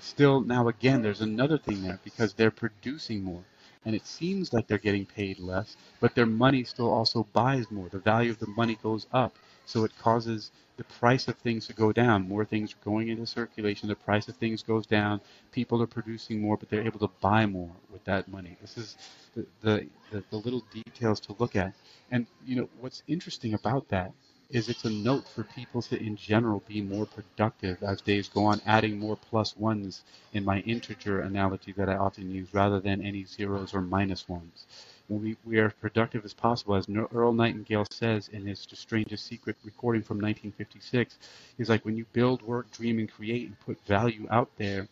[0.00, 3.44] still now again there's another thing there because they're producing more
[3.84, 7.88] and it seems like they're getting paid less but their money still also buys more.
[7.88, 9.36] The value of the money goes up.
[9.66, 12.28] So it causes the price of things to go down.
[12.28, 13.88] More things are going into circulation.
[13.88, 15.20] The price of things goes down.
[15.52, 18.56] People are producing more but they're able to buy more with that money.
[18.60, 18.96] This is
[19.34, 21.74] the the, the, the little details to look at.
[22.10, 24.12] And you know what's interesting about that
[24.50, 28.44] is it's a note for people to, in general, be more productive as days go
[28.44, 33.04] on, adding more plus ones in my integer analogy that I often use rather than
[33.04, 34.66] any zeros or minus ones.
[35.08, 39.56] We, we are as productive as possible, as Earl Nightingale says in his Strangest Secret
[39.64, 41.18] recording from 1956,
[41.58, 44.88] he's like, when you build, work, dream, and create and put value out there,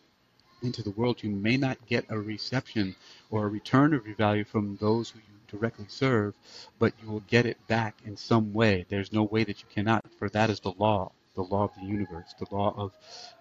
[0.63, 2.95] into the world, you may not get a reception
[3.29, 6.35] or a return of your value from those who you directly serve,
[6.79, 8.85] but you will get it back in some way.
[8.89, 11.87] There's no way that you cannot, for that is the law, the law of the
[11.87, 12.93] universe, the law of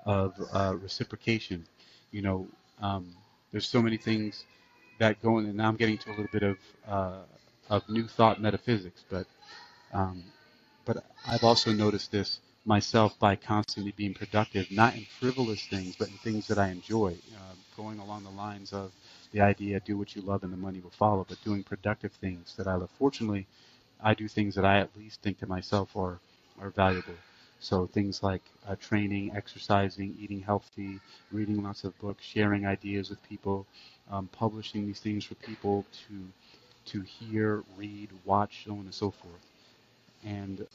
[0.06, 1.66] of uh, reciprocation.
[2.12, 2.48] You know,
[2.80, 3.14] um,
[3.52, 4.44] there's so many things
[5.00, 6.58] that go in, and now I'm getting to a little bit of
[6.88, 7.22] uh,
[7.70, 9.26] of new thought metaphysics, but
[9.92, 10.24] um,
[10.86, 16.08] but I've also noticed this myself by constantly being productive, not in frivolous things, but
[16.08, 18.92] in things that I enjoy, uh, going along the lines of
[19.32, 22.54] the idea do what you love and the money will follow, but doing productive things
[22.56, 22.90] that I love.
[22.98, 23.46] Fortunately,
[24.02, 26.20] I do things that I at least think to myself are,
[26.60, 27.24] are valuable.
[27.60, 31.02] So things like uh, training, exercising, eating healthy,
[31.32, 33.66] reading lots of books, sharing ideas with people,
[34.10, 36.32] um, publishing these things for people to
[36.86, 39.42] to hear, read, watch, so on and so forth.
[40.24, 40.66] And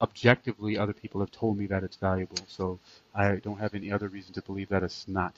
[0.00, 2.44] objectively, other people have told me that it's valuable.
[2.48, 2.80] So
[3.14, 5.34] I don't have any other reason to believe that it's not.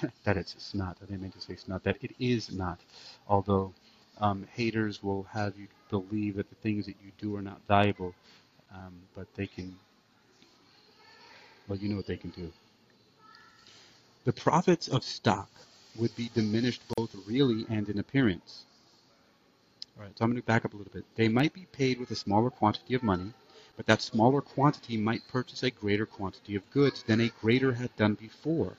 [0.24, 0.96] that it's not.
[1.02, 1.84] I didn't mean to say snot.
[1.84, 2.80] That it is not.
[3.28, 3.72] Although
[4.20, 8.14] um, haters will have you believe that the things that you do are not valuable,
[8.74, 9.76] um, but they can.
[11.68, 12.52] Well, you know what they can do.
[14.24, 15.50] The profits of stock
[15.96, 18.64] would be diminished both really and in appearance.
[19.96, 21.04] All right, so I'm going to back up a little bit.
[21.16, 23.32] They might be paid with a smaller quantity of money,
[23.76, 27.94] but that smaller quantity might purchase a greater quantity of goods than a greater had
[27.96, 28.76] done before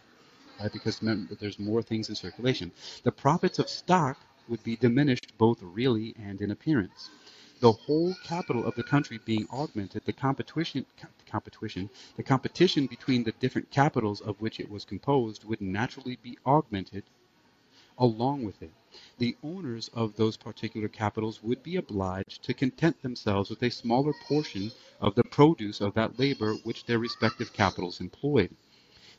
[0.60, 0.72] right?
[0.72, 2.72] Because remember, there's more things in circulation.
[3.04, 7.10] The profits of stock would be diminished both really and in appearance.
[7.62, 10.86] The whole capital of the country being augmented, the competition,
[11.26, 16.38] competition, the competition between the different capitals of which it was composed would naturally be
[16.45, 17.04] augmented
[17.97, 18.72] along with it.
[19.20, 24.14] The owners of those particular capitals would be obliged to content themselves with a smaller
[24.14, 28.56] portion of the produce of that labor which their respective capitals employed.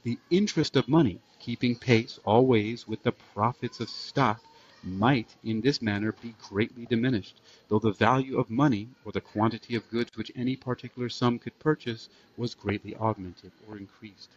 [0.04, 4.44] The interest of money, keeping pace always with the profits of stock,
[4.82, 9.74] might in this manner be greatly diminished, though the value of money, or the quantity
[9.74, 14.28] of goods which any particular sum could purchase, was greatly augmented or increased.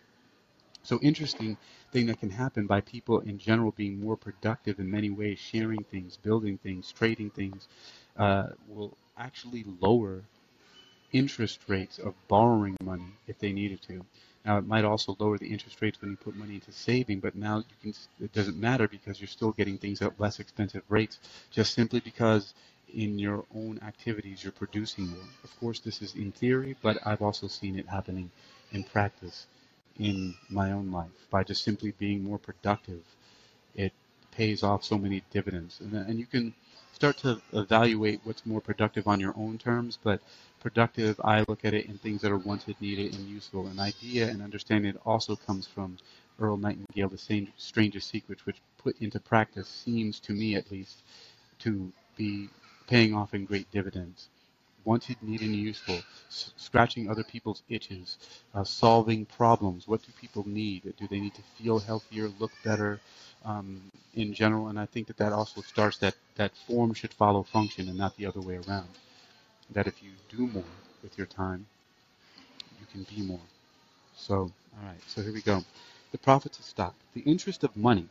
[0.84, 1.58] So interesting
[1.92, 5.84] thing that can happen by people in general being more productive in many ways, sharing
[5.84, 7.68] things, building things, trading things,
[8.16, 10.24] uh, will actually lower
[11.12, 14.06] interest rates of borrowing money if they needed to.
[14.46, 17.36] Now, it might also lower the interest rates when you put money into saving, but
[17.36, 21.20] now you can, it doesn't matter because you're still getting things at less expensive rates
[21.52, 22.54] just simply because
[22.94, 25.20] in your own activities you're producing more.
[25.44, 28.32] Of course, this is in theory, but I've also seen it happening
[28.72, 29.48] in practice
[30.00, 33.04] in my own life by just simply being more productive.
[33.76, 33.94] It
[34.32, 35.80] pays off so many dividends.
[35.82, 36.54] And, and you can
[36.94, 40.22] start to evaluate what's more productive on your own terms, but
[40.68, 43.68] productive, I look at it in things that are wanted, needed, and useful.
[43.68, 45.98] An idea and understanding it also comes from
[46.42, 50.98] Earl Nightingale, The same Strangest Secret, which put into practice seems to me at least
[51.60, 52.50] to be
[52.86, 54.28] paying off in great dividends.
[54.84, 58.18] Wanted, needed, and useful, S- scratching other people's itches,
[58.54, 59.88] uh, solving problems.
[59.88, 60.94] What do people need?
[61.00, 63.00] Do they need to feel healthier, look better,
[63.46, 63.82] um,
[64.16, 64.68] in general?
[64.68, 68.18] And I think that that also starts that that form should follow function and not
[68.18, 68.90] the other way around
[69.72, 70.64] that if you do more
[71.04, 71.66] with your time,
[72.80, 73.40] you can be more.
[74.16, 75.64] So, all right, so here we go.
[76.12, 76.96] The profits of stock.
[77.14, 78.08] The interest of money,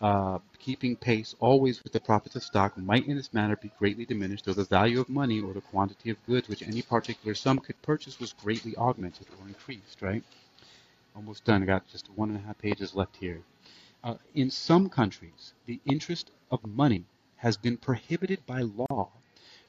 [0.00, 4.04] uh, keeping pace always with the profits of stock, might in this manner be greatly
[4.04, 7.58] diminished, though the value of money or the quantity of goods which any particular sum
[7.58, 10.22] could purchase was greatly augmented or increased, right?
[11.16, 11.62] Almost done.
[11.62, 13.42] I got just one and a half pages left here.
[14.02, 17.04] Uh, in some countries, the interest of money
[17.36, 19.10] has been prohibited by law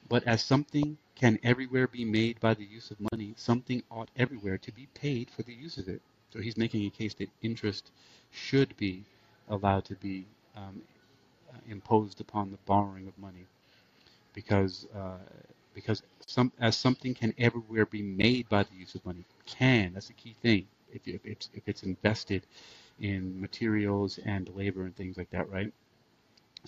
[0.10, 4.58] but as something can everywhere be made by the use of money, something ought everywhere
[4.58, 6.02] to be paid for the use of it.
[6.32, 7.92] So he's making a case that interest
[8.32, 9.04] should be
[9.50, 10.26] allowed to be
[10.56, 10.82] um,
[11.70, 13.46] imposed upon the borrowing of money,
[14.34, 15.18] because uh,
[15.74, 19.26] because some as something can everywhere be made by the use of money.
[19.46, 20.68] Can that's the key thing.
[20.94, 22.44] If, if it's if it's invested
[23.00, 25.72] in materials and labor and things like that, right?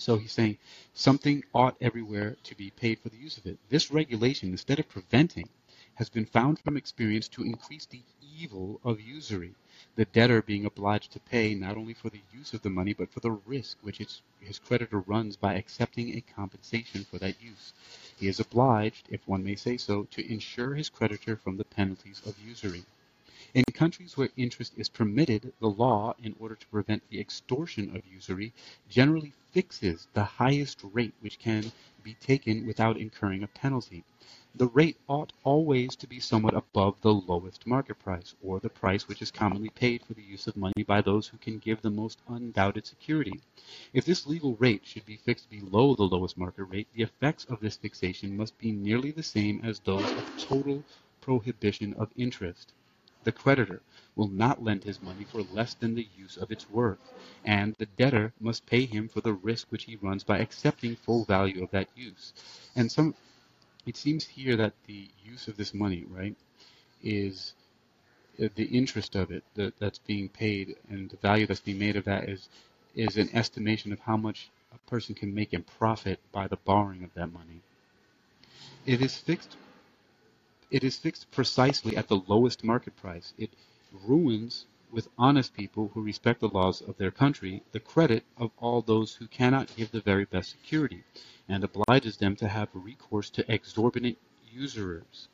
[0.00, 0.58] So he's saying
[0.94, 3.58] something ought everywhere to be paid for the use of it.
[3.68, 5.48] This regulation, instead of preventing,
[5.96, 8.02] has been found from experience to increase the
[8.38, 9.54] evil of usury,
[9.96, 13.10] the debtor being obliged to pay not only for the use of the money, but
[13.10, 17.72] for the risk which its, his creditor runs by accepting a compensation for that use.
[18.16, 22.22] He is obliged, if one may say so, to insure his creditor from the penalties
[22.24, 22.84] of usury.
[23.54, 28.06] In countries where interest is permitted, the law, in order to prevent the extortion of
[28.06, 28.52] usury,
[28.90, 31.72] generally fixes the highest rate which can
[32.02, 34.04] be taken without incurring a penalty.
[34.54, 39.08] The rate ought always to be somewhat above the lowest market price, or the price
[39.08, 41.90] which is commonly paid for the use of money by those who can give the
[41.90, 43.40] most undoubted security.
[43.94, 47.60] If this legal rate should be fixed below the lowest market rate, the effects of
[47.60, 50.84] this fixation must be nearly the same as those of total
[51.22, 52.74] prohibition of interest.
[53.24, 53.82] The creditor
[54.16, 56.98] will not lend his money for less than the use of its worth,
[57.44, 61.24] and the debtor must pay him for the risk which he runs by accepting full
[61.24, 62.32] value of that use.
[62.76, 63.14] And some,
[63.86, 66.36] it seems here that the use of this money, right,
[67.02, 67.54] is
[68.42, 71.96] uh, the interest of it that, that's being paid and the value that's being made
[71.96, 72.48] of that is
[72.94, 77.04] is an estimation of how much a person can make in profit by the borrowing
[77.04, 77.60] of that money.
[78.86, 79.56] It is fixed
[80.70, 83.32] it is fixed precisely at the lowest market price.
[83.38, 83.50] It
[84.06, 88.82] ruins with honest people who respect the laws of their country the credit of all
[88.82, 91.04] those who cannot give the very best security,
[91.48, 94.18] and obliges them to have recourse to exorbitant
[94.50, 95.28] usurers.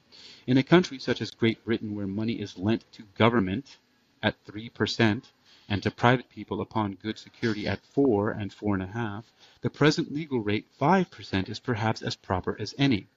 [0.47, 3.79] In a country such as Great Britain, where money is lent to government
[4.23, 5.33] at three per cent,
[5.69, 9.33] and to private people upon good security at four and four and a half,
[9.63, 13.09] the present legal rate, five per cent, is perhaps as proper as any.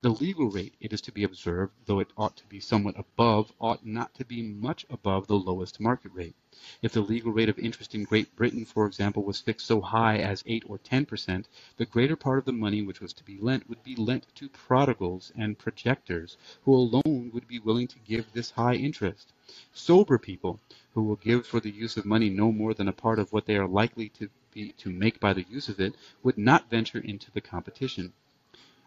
[0.00, 3.52] The legal rate, it is to be observed, though it ought to be somewhat above,
[3.58, 6.34] ought not to be much above the lowest market rate.
[6.82, 10.18] If the legal rate of interest in Great Britain, for example, was fixed so high
[10.18, 13.24] as 8 or 10 per cent, the greater part of the money which was to
[13.24, 17.98] be lent would be lent to prodigals and projectors, who alone would be willing to
[18.00, 19.32] give this high interest.
[19.72, 20.60] Sober people,
[20.92, 23.46] who will give for the use of money no more than a part of what
[23.46, 26.98] they are likely to be to make by the use of it, would not venture
[26.98, 28.12] into the competition.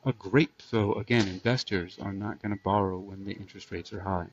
[0.06, 4.02] A great so again, investors are not going to borrow when the interest rates are
[4.02, 4.28] high.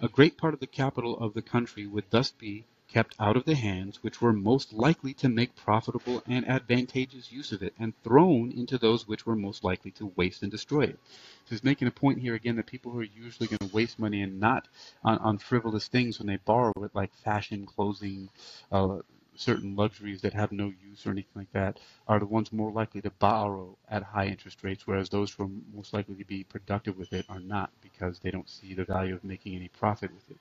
[0.00, 3.44] A great part of the capital of the country would thus be kept out of
[3.44, 7.92] the hands which were most likely to make profitable and advantageous use of it, and
[8.04, 10.98] thrown into those which were most likely to waste and destroy it.
[11.46, 13.98] So he's making a point here again that people who are usually going to waste
[13.98, 14.68] money and not
[15.02, 18.28] on, on frivolous things when they borrow it, like fashion, clothing,
[18.70, 18.98] uh,
[19.38, 21.78] certain luxuries that have no use or anything like that
[22.08, 25.50] are the ones more likely to borrow at high interest rates, whereas those who are
[25.74, 29.14] most likely to be productive with it are not because they don't see the value
[29.14, 30.36] of making any profit with it.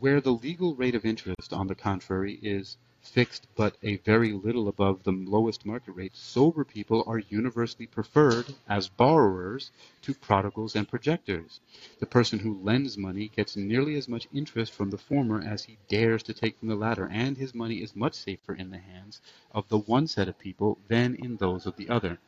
[0.00, 4.66] Where the legal rate of interest, on the contrary, is fixed but a very little
[4.66, 9.70] above the lowest market rate, sober people are universally preferred as borrowers
[10.02, 11.60] to prodigals and projectors.
[12.00, 15.76] The person who lends money gets nearly as much interest from the former as he
[15.88, 19.20] dares to take from the latter, and his money is much safer in the hands
[19.52, 22.18] of the one set of people than in those of the other.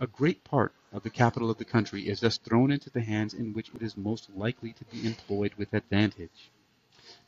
[0.00, 3.32] A great part of the capital of the country is thus thrown into the hands
[3.34, 6.50] in which it is most likely to be employed with advantage.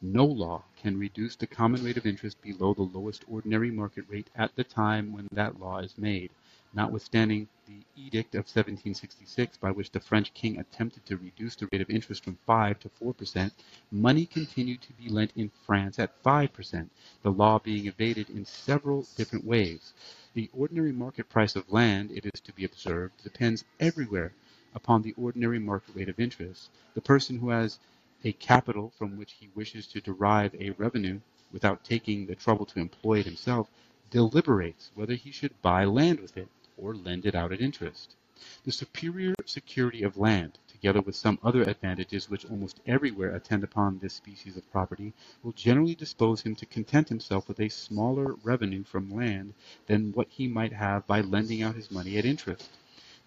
[0.00, 4.30] No law can reduce the common rate of interest below the lowest ordinary market rate
[4.36, 6.30] at the time when that law is made,
[6.72, 11.80] notwithstanding the edict of 1766 by which the French king attempted to reduce the rate
[11.80, 13.52] of interest from 5 to 4 per cent,
[13.90, 16.92] money continued to be lent in France at 5 per cent,
[17.22, 19.94] the law being evaded in several different ways.
[20.32, 24.32] The ordinary market price of land, it is to be observed, depends everywhere
[24.76, 26.70] upon the ordinary market rate of interest.
[26.94, 27.80] The person who has
[28.24, 31.20] a capital from which he wishes to derive a revenue
[31.52, 33.70] without taking the trouble to employ it himself,
[34.10, 38.16] deliberates whether he should buy land with it or lend it out at interest.
[38.64, 43.98] The superior security of land, together with some other advantages which almost everywhere attend upon
[43.98, 45.12] this species of property,
[45.42, 49.54] will generally dispose him to content himself with a smaller revenue from land
[49.86, 52.70] than what he might have by lending out his money at interest.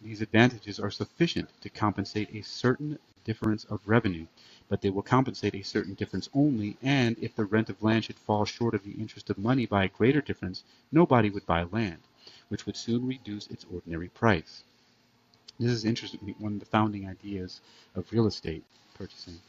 [0.02, 4.26] These advantages are sufficient to compensate a certain difference of revenue,
[4.70, 8.18] but they will compensate a certain difference only, and if the rent of land should
[8.18, 12.00] fall short of the interest of money by a greater difference, nobody would buy land,
[12.50, 14.64] which would soon reduce its ordinary price.
[15.60, 17.62] This is interesting, one of the founding ideas
[17.96, 18.64] of real estate
[18.96, 19.40] purchasing.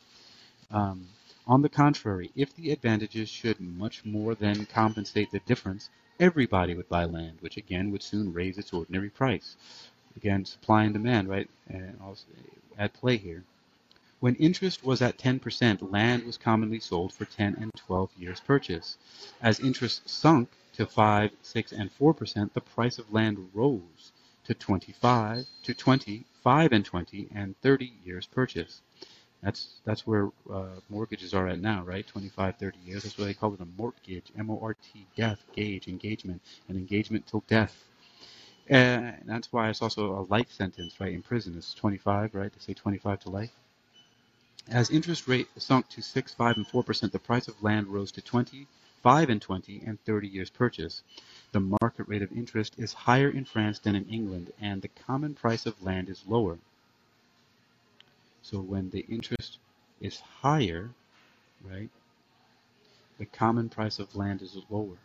[0.70, 1.08] Um,
[1.46, 6.88] on the contrary, if the advantages should much more than compensate the difference, everybody would
[6.88, 9.56] buy land, which again would soon raise its ordinary price.
[10.16, 12.26] Again, supply and demand, right, and also
[12.78, 13.44] at play here.
[14.22, 18.12] When interest was at 10 per cent, land was commonly sold for 10 and 12
[18.16, 18.96] years' purchase.
[19.40, 24.12] As interest sunk to 5, 6, and 4 per cent, the price of land rose
[24.44, 28.80] to 25, to 20, 5 and 20, and 30 years' purchase.
[29.42, 32.06] That's that's where uh, mortgages are at now, right?
[32.06, 33.02] 25, 30 years.
[33.02, 37.88] That's why they call it a mortgage, M-O-R-T, death, gauge, engagement, an engagement till death.
[38.68, 41.12] And that's why it's also a life sentence, right?
[41.12, 42.52] In prison, it's 25, right?
[42.52, 43.50] They say 25 to life.
[44.68, 48.12] As interest rate sunk to 6, 5, and 4 percent, the price of land rose
[48.12, 48.66] to 20,
[49.02, 51.02] 5 and 20, and 30 years purchase.
[51.50, 55.34] The market rate of interest is higher in France than in England, and the common
[55.34, 56.58] price of land is lower.
[58.42, 59.58] So when the interest
[60.00, 60.90] is higher,
[61.62, 61.90] right,
[63.18, 64.98] the common price of land is lower.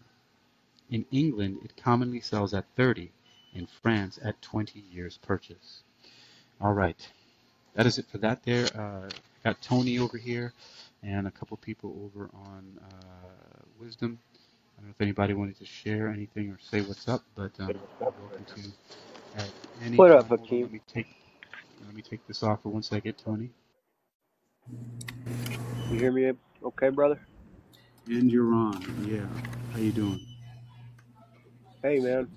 [0.90, 3.12] In England, it commonly sells at 30,
[3.54, 5.82] in France at 20 years purchase.
[6.62, 7.10] All right,
[7.74, 8.66] that is it for that there.
[8.76, 9.10] Uh,
[9.44, 10.54] got Tony over here,
[11.04, 14.20] and a couple people over on uh, Wisdom.
[14.78, 17.82] I don't know if anybody wanted to share anything or say what's up, but um,
[18.20, 18.62] welcome to
[19.36, 19.52] at
[19.84, 20.14] any What time.
[20.14, 20.64] up, Hold on, Hakeem?
[20.64, 21.08] let me take
[21.86, 23.52] let me take this off for one second, Tony.
[25.90, 26.34] You hear me
[26.64, 27.20] okay, brother?
[28.08, 28.84] And you're on.
[29.10, 29.28] Yeah.
[29.74, 30.22] How you doing?
[31.84, 32.30] Hey, man.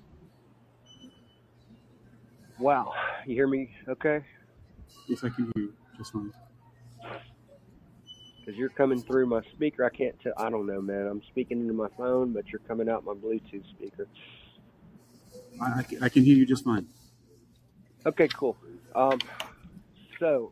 [2.59, 2.93] Wow.
[3.25, 4.21] You hear me okay?
[5.07, 6.33] Yes, I can hear you just fine.
[8.43, 9.85] Because you're coming through my speaker.
[9.85, 10.33] I can't tell.
[10.37, 11.07] I don't know, man.
[11.07, 14.07] I'm speaking into my phone, but you're coming out my Bluetooth speaker.
[15.61, 16.87] I, I, can, I can hear you just fine.
[18.05, 18.57] Okay, cool.
[18.95, 19.19] Um,
[20.19, 20.51] so,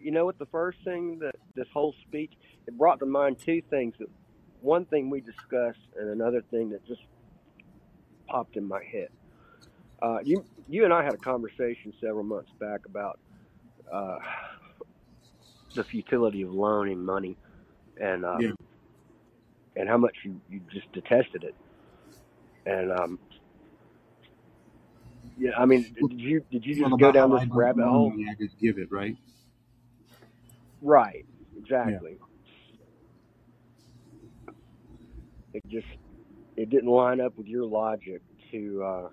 [0.00, 0.38] you know what?
[0.38, 2.32] The first thing that this whole speech
[2.68, 3.94] it brought to mind two things.
[3.98, 4.08] That
[4.60, 7.00] one thing we discussed, and another thing that just
[8.26, 9.08] popped in my head.
[10.02, 13.18] Uh, you you and I had a conversation several months back about
[13.90, 14.18] uh,
[15.78, 17.38] the futility of loaning money,
[18.00, 18.52] and um, Yeah.
[19.76, 21.54] and how much you, you just detested it.
[22.66, 23.18] And um,
[25.38, 28.12] yeah, I mean, did you did you just go down this rabbit hole?
[28.30, 29.16] I just give it, right?
[30.82, 31.24] Right,
[31.56, 31.60] Yeah.
[31.64, 32.18] exactly.
[35.54, 35.86] It just
[36.56, 38.22] it didn't line up with your logic
[38.52, 39.08] to uh,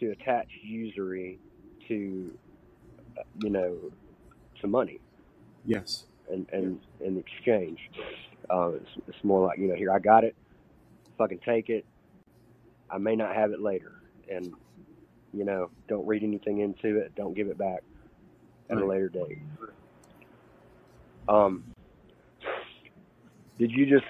[0.00, 1.40] to attach usury
[1.88, 2.38] to
[3.18, 3.76] uh, you know
[4.60, 5.00] to money
[5.66, 6.04] Yes.
[6.30, 7.78] and and in exchange.
[8.48, 10.34] Uh, it's, it's more like you know here I got it,
[11.18, 11.84] fucking take it.
[12.90, 13.92] I may not have it later,
[14.30, 14.52] and
[15.32, 17.14] you know don't read anything into it.
[17.16, 17.82] Don't give it back
[18.70, 19.38] at a later date.
[21.28, 21.64] Um,
[23.58, 24.06] did you just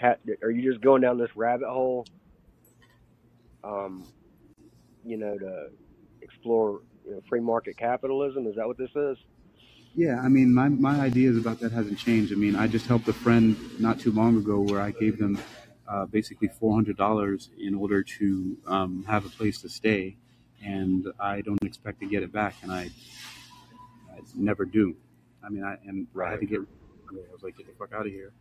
[0.00, 2.06] ha- are you just going down this rabbit hole?
[3.64, 4.04] Um,
[5.04, 5.68] you know to
[6.20, 8.46] explore you know, free market capitalism.
[8.46, 9.16] Is that what this is?
[9.94, 12.32] Yeah, I mean, my, my ideas about that hasn't changed.
[12.32, 15.38] I mean, I just helped a friend not too long ago where I gave them
[15.86, 20.16] uh, basically $400 in order to um, have a place to stay,
[20.64, 22.88] and I don't expect to get it back, and I,
[24.10, 24.96] I never do.
[25.44, 26.60] I mean, I and I had to get.
[26.60, 28.32] I was like, get the fuck out of here!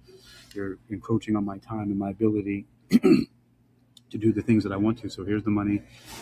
[0.54, 5.00] You're encroaching on my time and my ability to do the things that I want
[5.00, 5.10] to.
[5.10, 5.82] So here's the money.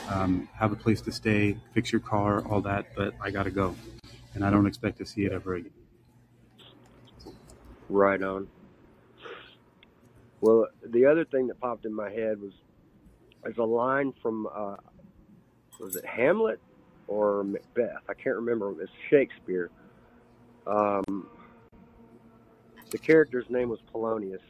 [0.09, 3.75] Um, have a place to stay, fix your car, all that, but I gotta go,
[4.34, 5.71] and I don't expect to see it ever again.
[7.89, 8.47] Right on.
[10.41, 12.53] Well, the other thing that popped in my head was
[13.43, 14.75] there's a line from uh,
[15.80, 16.59] was it Hamlet
[17.07, 18.03] or Macbeth?
[18.07, 18.82] I can't remember.
[18.82, 19.69] It's Shakespeare.
[20.67, 21.27] Um,
[22.91, 24.41] the character's name was Polonius,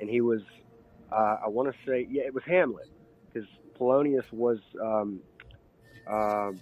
[0.00, 0.42] and he was
[1.12, 2.88] uh, I want to say yeah, it was Hamlet
[3.32, 3.48] because
[3.78, 5.20] Polonius was um,
[6.06, 6.52] uh,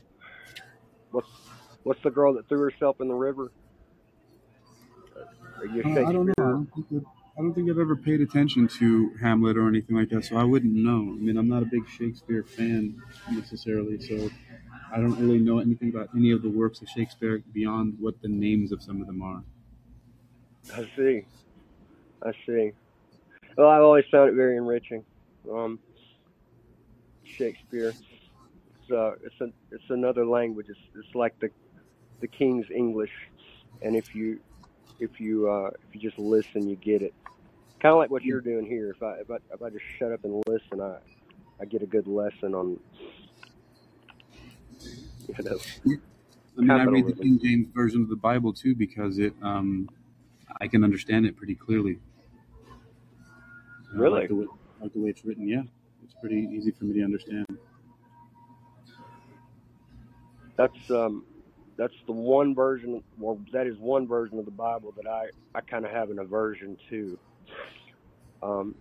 [1.10, 1.28] what's
[1.82, 3.50] what's the girl that threw herself in the river?
[5.62, 6.32] You Uh, I don't know.
[6.38, 7.04] I don't, that,
[7.38, 10.44] I don't think I've ever paid attention to Hamlet or anything like that, so I
[10.44, 10.98] wouldn't know.
[10.98, 14.28] I mean, I'm not a big Shakespeare fan necessarily, so
[14.92, 18.28] I don't really know anything about any of the works of Shakespeare beyond what the
[18.28, 19.42] names of some of them are.
[20.74, 21.24] I see.
[22.22, 22.72] I see.
[23.56, 25.04] Well, I've always found it very enriching.
[25.50, 25.78] Um,
[27.24, 27.88] Shakespeare.
[28.82, 30.66] It's uh, it's a, it's another language.
[30.68, 31.50] It's it's like the
[32.22, 33.10] the King's English,
[33.82, 34.40] and if you
[34.98, 37.12] if you uh, if you just listen, you get it.
[37.80, 38.90] Kind of like what you're doing here.
[38.90, 40.96] If I if I if I just shut up and listen, I
[41.60, 42.78] I get a good lesson on
[45.28, 45.58] you know
[46.56, 47.12] I mean, I read the.
[47.12, 49.88] King James version of the Bible too because it, um,
[50.60, 51.98] I can understand it pretty clearly.
[53.92, 54.26] And I like Really?
[54.28, 54.46] the way,
[54.80, 55.48] like the way it's written.
[55.48, 55.62] Yeah,
[56.04, 57.46] it's pretty easy for me to understand.
[60.56, 61.24] That's um
[61.82, 65.26] that's the one version or that is one version of the Bible that I
[65.56, 67.18] I kind of have an aversion to.
[68.42, 68.76] Um,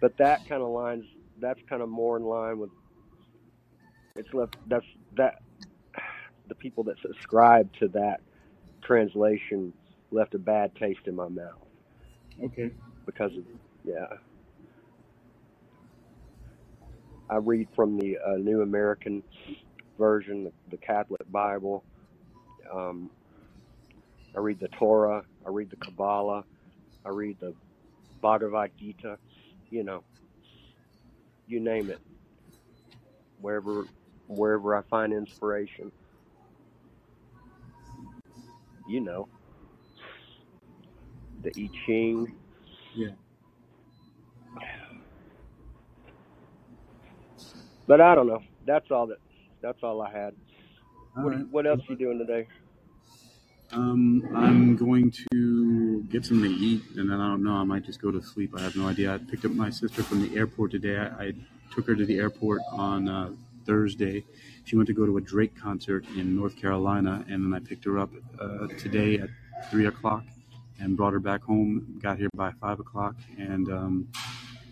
[0.00, 1.04] but that kind of lines
[1.40, 2.70] that's kind of more in line with
[4.16, 4.86] it's left that's
[5.16, 5.36] that
[6.48, 8.20] the people that subscribe to that
[8.84, 9.74] translation
[10.12, 11.62] left a bad taste in my mouth
[12.44, 12.72] Okay.
[13.06, 13.44] because of
[13.84, 14.06] yeah
[17.30, 19.22] I read from the uh, New American
[19.98, 21.84] version, the, the Catholic Bible.
[22.72, 23.10] Um,
[24.36, 25.24] I read the Torah.
[25.46, 26.44] I read the Kabbalah.
[27.04, 27.54] I read the
[28.20, 29.18] Bhagavad Gita.
[29.70, 30.02] You know,
[31.46, 32.00] you name it.
[33.40, 33.84] Wherever,
[34.28, 35.92] wherever I find inspiration,
[38.88, 39.28] you know,
[41.42, 42.34] the I Ching.
[42.94, 43.10] Yeah.
[47.86, 48.42] But I don't know.
[48.66, 49.18] That's all that.
[49.64, 50.34] That's all I had.
[51.16, 51.48] All What right.
[51.50, 52.46] What else you doing today?
[53.72, 57.54] Um, I'm going to get something to eat, and then I don't know.
[57.54, 58.52] I might just go to sleep.
[58.54, 59.14] I have no idea.
[59.14, 60.98] I picked up my sister from the airport today.
[60.98, 61.32] I, I
[61.74, 63.30] took her to the airport on uh,
[63.64, 64.26] Thursday.
[64.64, 67.86] She went to go to a Drake concert in North Carolina, and then I picked
[67.86, 69.30] her up uh, today at
[69.70, 70.24] three o'clock
[70.78, 71.98] and brought her back home.
[72.02, 74.08] Got here by five o'clock, and um,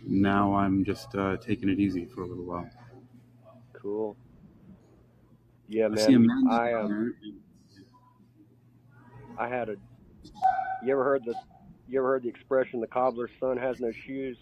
[0.06, 2.68] now I'm just uh, taking it easy for a little while.
[3.72, 4.18] Cool.
[5.68, 6.30] Yeah, I see man.
[6.30, 7.14] Amanda's I um.
[9.38, 9.76] I had a.
[10.84, 11.34] You ever heard the
[11.88, 14.36] You ever heard the expression "the cobbler's son has no shoes"?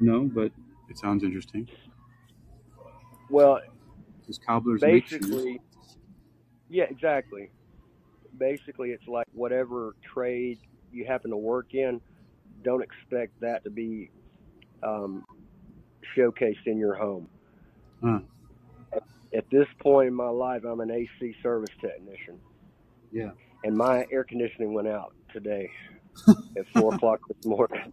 [0.00, 0.50] No, but
[0.88, 1.68] it sounds interesting.
[3.30, 3.60] Well,
[4.26, 5.60] Does cobblers basically,
[6.68, 7.50] yeah, exactly.
[8.38, 10.58] Basically, it's like whatever trade
[10.92, 12.00] you happen to work in,
[12.62, 14.10] don't expect that to be
[14.82, 15.24] um,
[16.16, 17.28] showcased in your home.
[18.02, 18.20] Huh.
[19.34, 22.38] At this point in my life, I'm an AC service technician,
[23.10, 23.30] Yeah.
[23.64, 25.70] and my air conditioning went out today
[26.56, 27.92] at four o'clock this morning,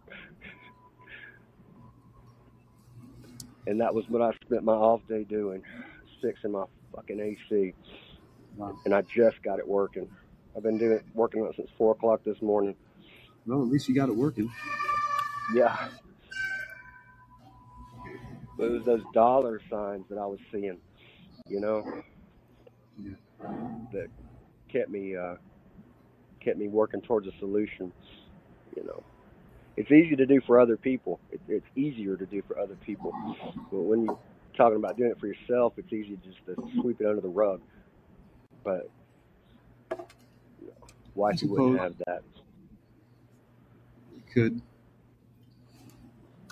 [3.66, 5.62] and that was what I spent my off day doing,
[6.20, 6.64] fixing my
[6.94, 7.72] fucking AC,
[8.56, 8.76] Wow.
[8.84, 10.08] and I just got it working.
[10.54, 12.74] I've been doing working on it since four o'clock this morning.
[13.46, 14.50] Well, at least you got it working.
[15.54, 15.88] Yeah,
[18.58, 20.76] but it was those dollar signs that I was seeing,
[21.50, 21.84] you know,
[22.98, 23.12] Yeah.
[23.92, 24.08] that
[24.72, 25.36] kept me uh,
[26.40, 27.92] kept me working towards a solution.
[28.76, 29.04] You know,
[29.76, 31.20] it's easy to do for other people.
[31.30, 33.12] It, it's easier to do for other people,
[33.70, 34.18] but when you're
[34.56, 37.60] talking about doing it for yourself, it's easy just to sweep it under the rug.
[38.64, 38.90] But
[41.30, 42.22] I wifey wouldn't suppose have that.
[44.14, 44.62] you could.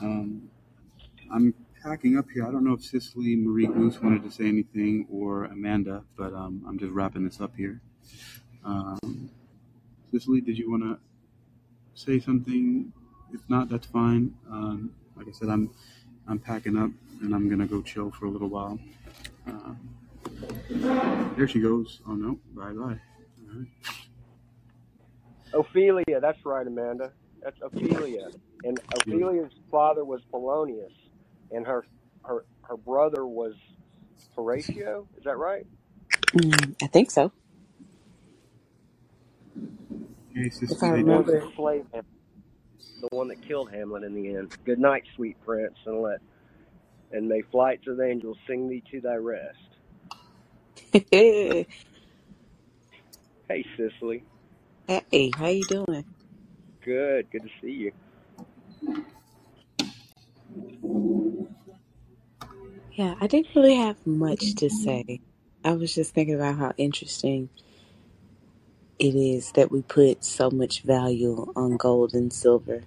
[0.01, 0.51] Um,
[1.32, 1.55] I'm
[1.89, 2.47] packing up here.
[2.47, 6.62] I don't know if Cicely Marie Goose wanted to say anything or Amanda, but um,
[6.68, 7.80] I'm just wrapping this up here.
[8.62, 9.30] Um,
[10.12, 10.99] Cicely, did you want to
[11.95, 12.93] say something?
[13.32, 14.34] If not, that's fine.
[14.51, 15.70] Um, like I said, I'm
[16.26, 16.91] I'm packing up
[17.22, 18.78] and I'm gonna go chill for a little while.
[19.47, 19.78] Um,
[21.36, 22.01] there she goes.
[22.07, 23.01] Oh no, bye bye.
[23.01, 23.68] All right.
[25.55, 27.12] Ophelia, that's right, Amanda.
[27.43, 28.28] That's Ophelia,
[28.64, 30.93] and Ophelia's father was Polonius,
[31.53, 31.84] and her
[32.24, 33.55] her her brother was
[34.36, 35.09] Horatio.
[35.18, 35.66] Is that right?
[36.34, 37.32] Mm, I think so,
[40.34, 41.32] Hey, if Cicely, I The you one remember.
[41.32, 42.03] that slayed him,
[43.03, 44.51] the one that killed Hamlet in the end.
[44.66, 46.20] Good night, sweet prince, and let
[47.12, 49.59] and may flights of angels sing thee to thy rest.
[51.12, 51.66] hey,
[53.49, 54.24] Hey, Cicely.
[55.30, 56.05] how you doing?
[56.84, 57.30] Good.
[57.32, 57.92] Good to see you.
[62.92, 65.20] Yeah, I didn't really have much to say.
[65.64, 67.49] I was just thinking about how interesting
[68.99, 72.82] it is that we put so much value on gold and silver,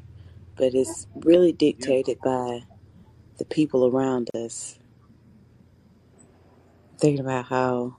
[0.58, 2.64] but it's really dictated by
[3.38, 4.78] the people around us.
[6.98, 7.96] Thinking about how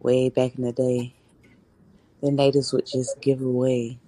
[0.00, 1.14] way back in the day,
[2.22, 3.98] the natives would just give away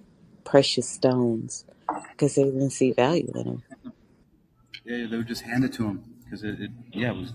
[0.45, 1.65] precious stones
[2.11, 3.63] because they didn't see value in them.
[4.85, 7.33] Yeah, they would just hand it to them because it, it, yeah, it was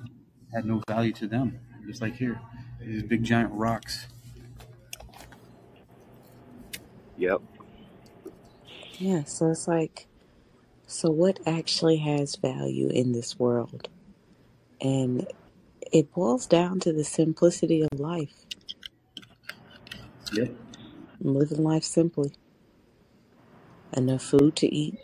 [0.54, 1.58] had no value to them.
[1.86, 2.40] Just like here,
[2.80, 4.06] these big giant rocks.
[7.16, 7.42] Yep.
[8.98, 10.06] Yeah, so it's like,
[10.86, 13.88] so what actually has value in this world?
[14.80, 15.26] And
[15.92, 18.46] it boils down to the simplicity of life,
[20.32, 20.54] Yep.
[21.20, 22.32] living life simply.
[23.96, 24.98] Enough food to eat,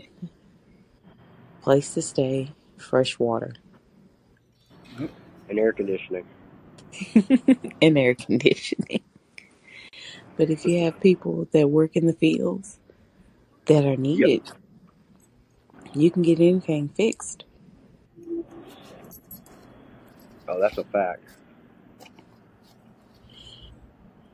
[1.67, 3.55] place to stay, fresh water,
[5.49, 6.25] And air conditioning.
[7.83, 9.03] and air conditioning.
[10.37, 12.79] But if you have people that work in the fields
[13.67, 14.31] that are Yep.
[14.31, 14.43] needed,
[15.93, 17.43] you can get anything fixed.
[20.47, 21.25] Oh, that's a fact.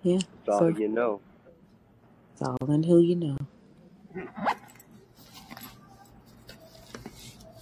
[0.02, 1.22] Yeah, It's all so you know.
[2.34, 3.38] it's all in who you know.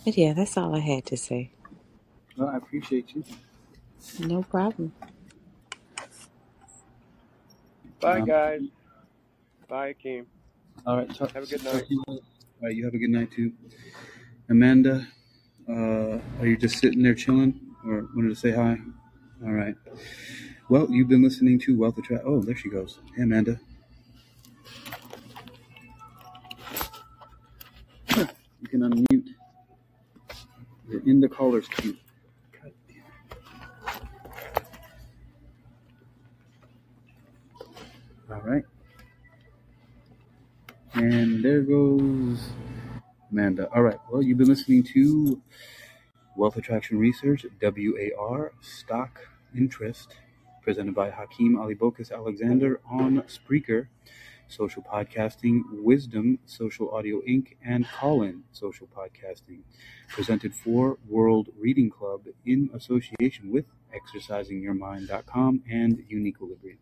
[0.05, 1.51] But yeah, that's all I had to say.
[2.37, 3.25] Well, I appreciate you.
[4.19, 4.93] No problem.
[8.01, 8.61] Bye, Um, guys.
[9.69, 10.25] Bye, Akeem.
[10.87, 11.15] all right.
[11.15, 11.87] Talk, Have a good talk night.
[11.89, 12.03] to you.
[12.09, 12.23] later.
[12.63, 12.75] All right.
[12.75, 13.53] You have a good night too,
[14.49, 15.07] Amanda.
[15.69, 18.79] Uh, are you just sitting there chilling, or wanted to say hi?
[19.45, 19.75] All right.
[20.71, 22.99] Well, you've been listening to Wealth of Tra- Oh, there she goes.
[23.17, 23.61] Hey, Amanda.
[28.17, 29.27] You can unmute.
[30.91, 31.97] We're in the callers queue.
[38.28, 38.64] All right.
[40.95, 42.51] And there goes
[43.30, 43.68] Amanda.
[43.72, 43.99] All right.
[44.11, 45.41] Well, you've been listening to
[46.36, 49.20] Wealth Attraction Research, WAR, Stock
[49.57, 50.16] Interest,
[50.62, 53.86] presented by Hakeem Alibokas Alexander on Spreaker.
[54.51, 59.61] Social Podcasting, Wisdom, Social Audio Inc., and Callin Social Podcasting,
[60.09, 66.79] presented for World Reading Club in association with ExercisingYourMind.com and Uniquilibrium.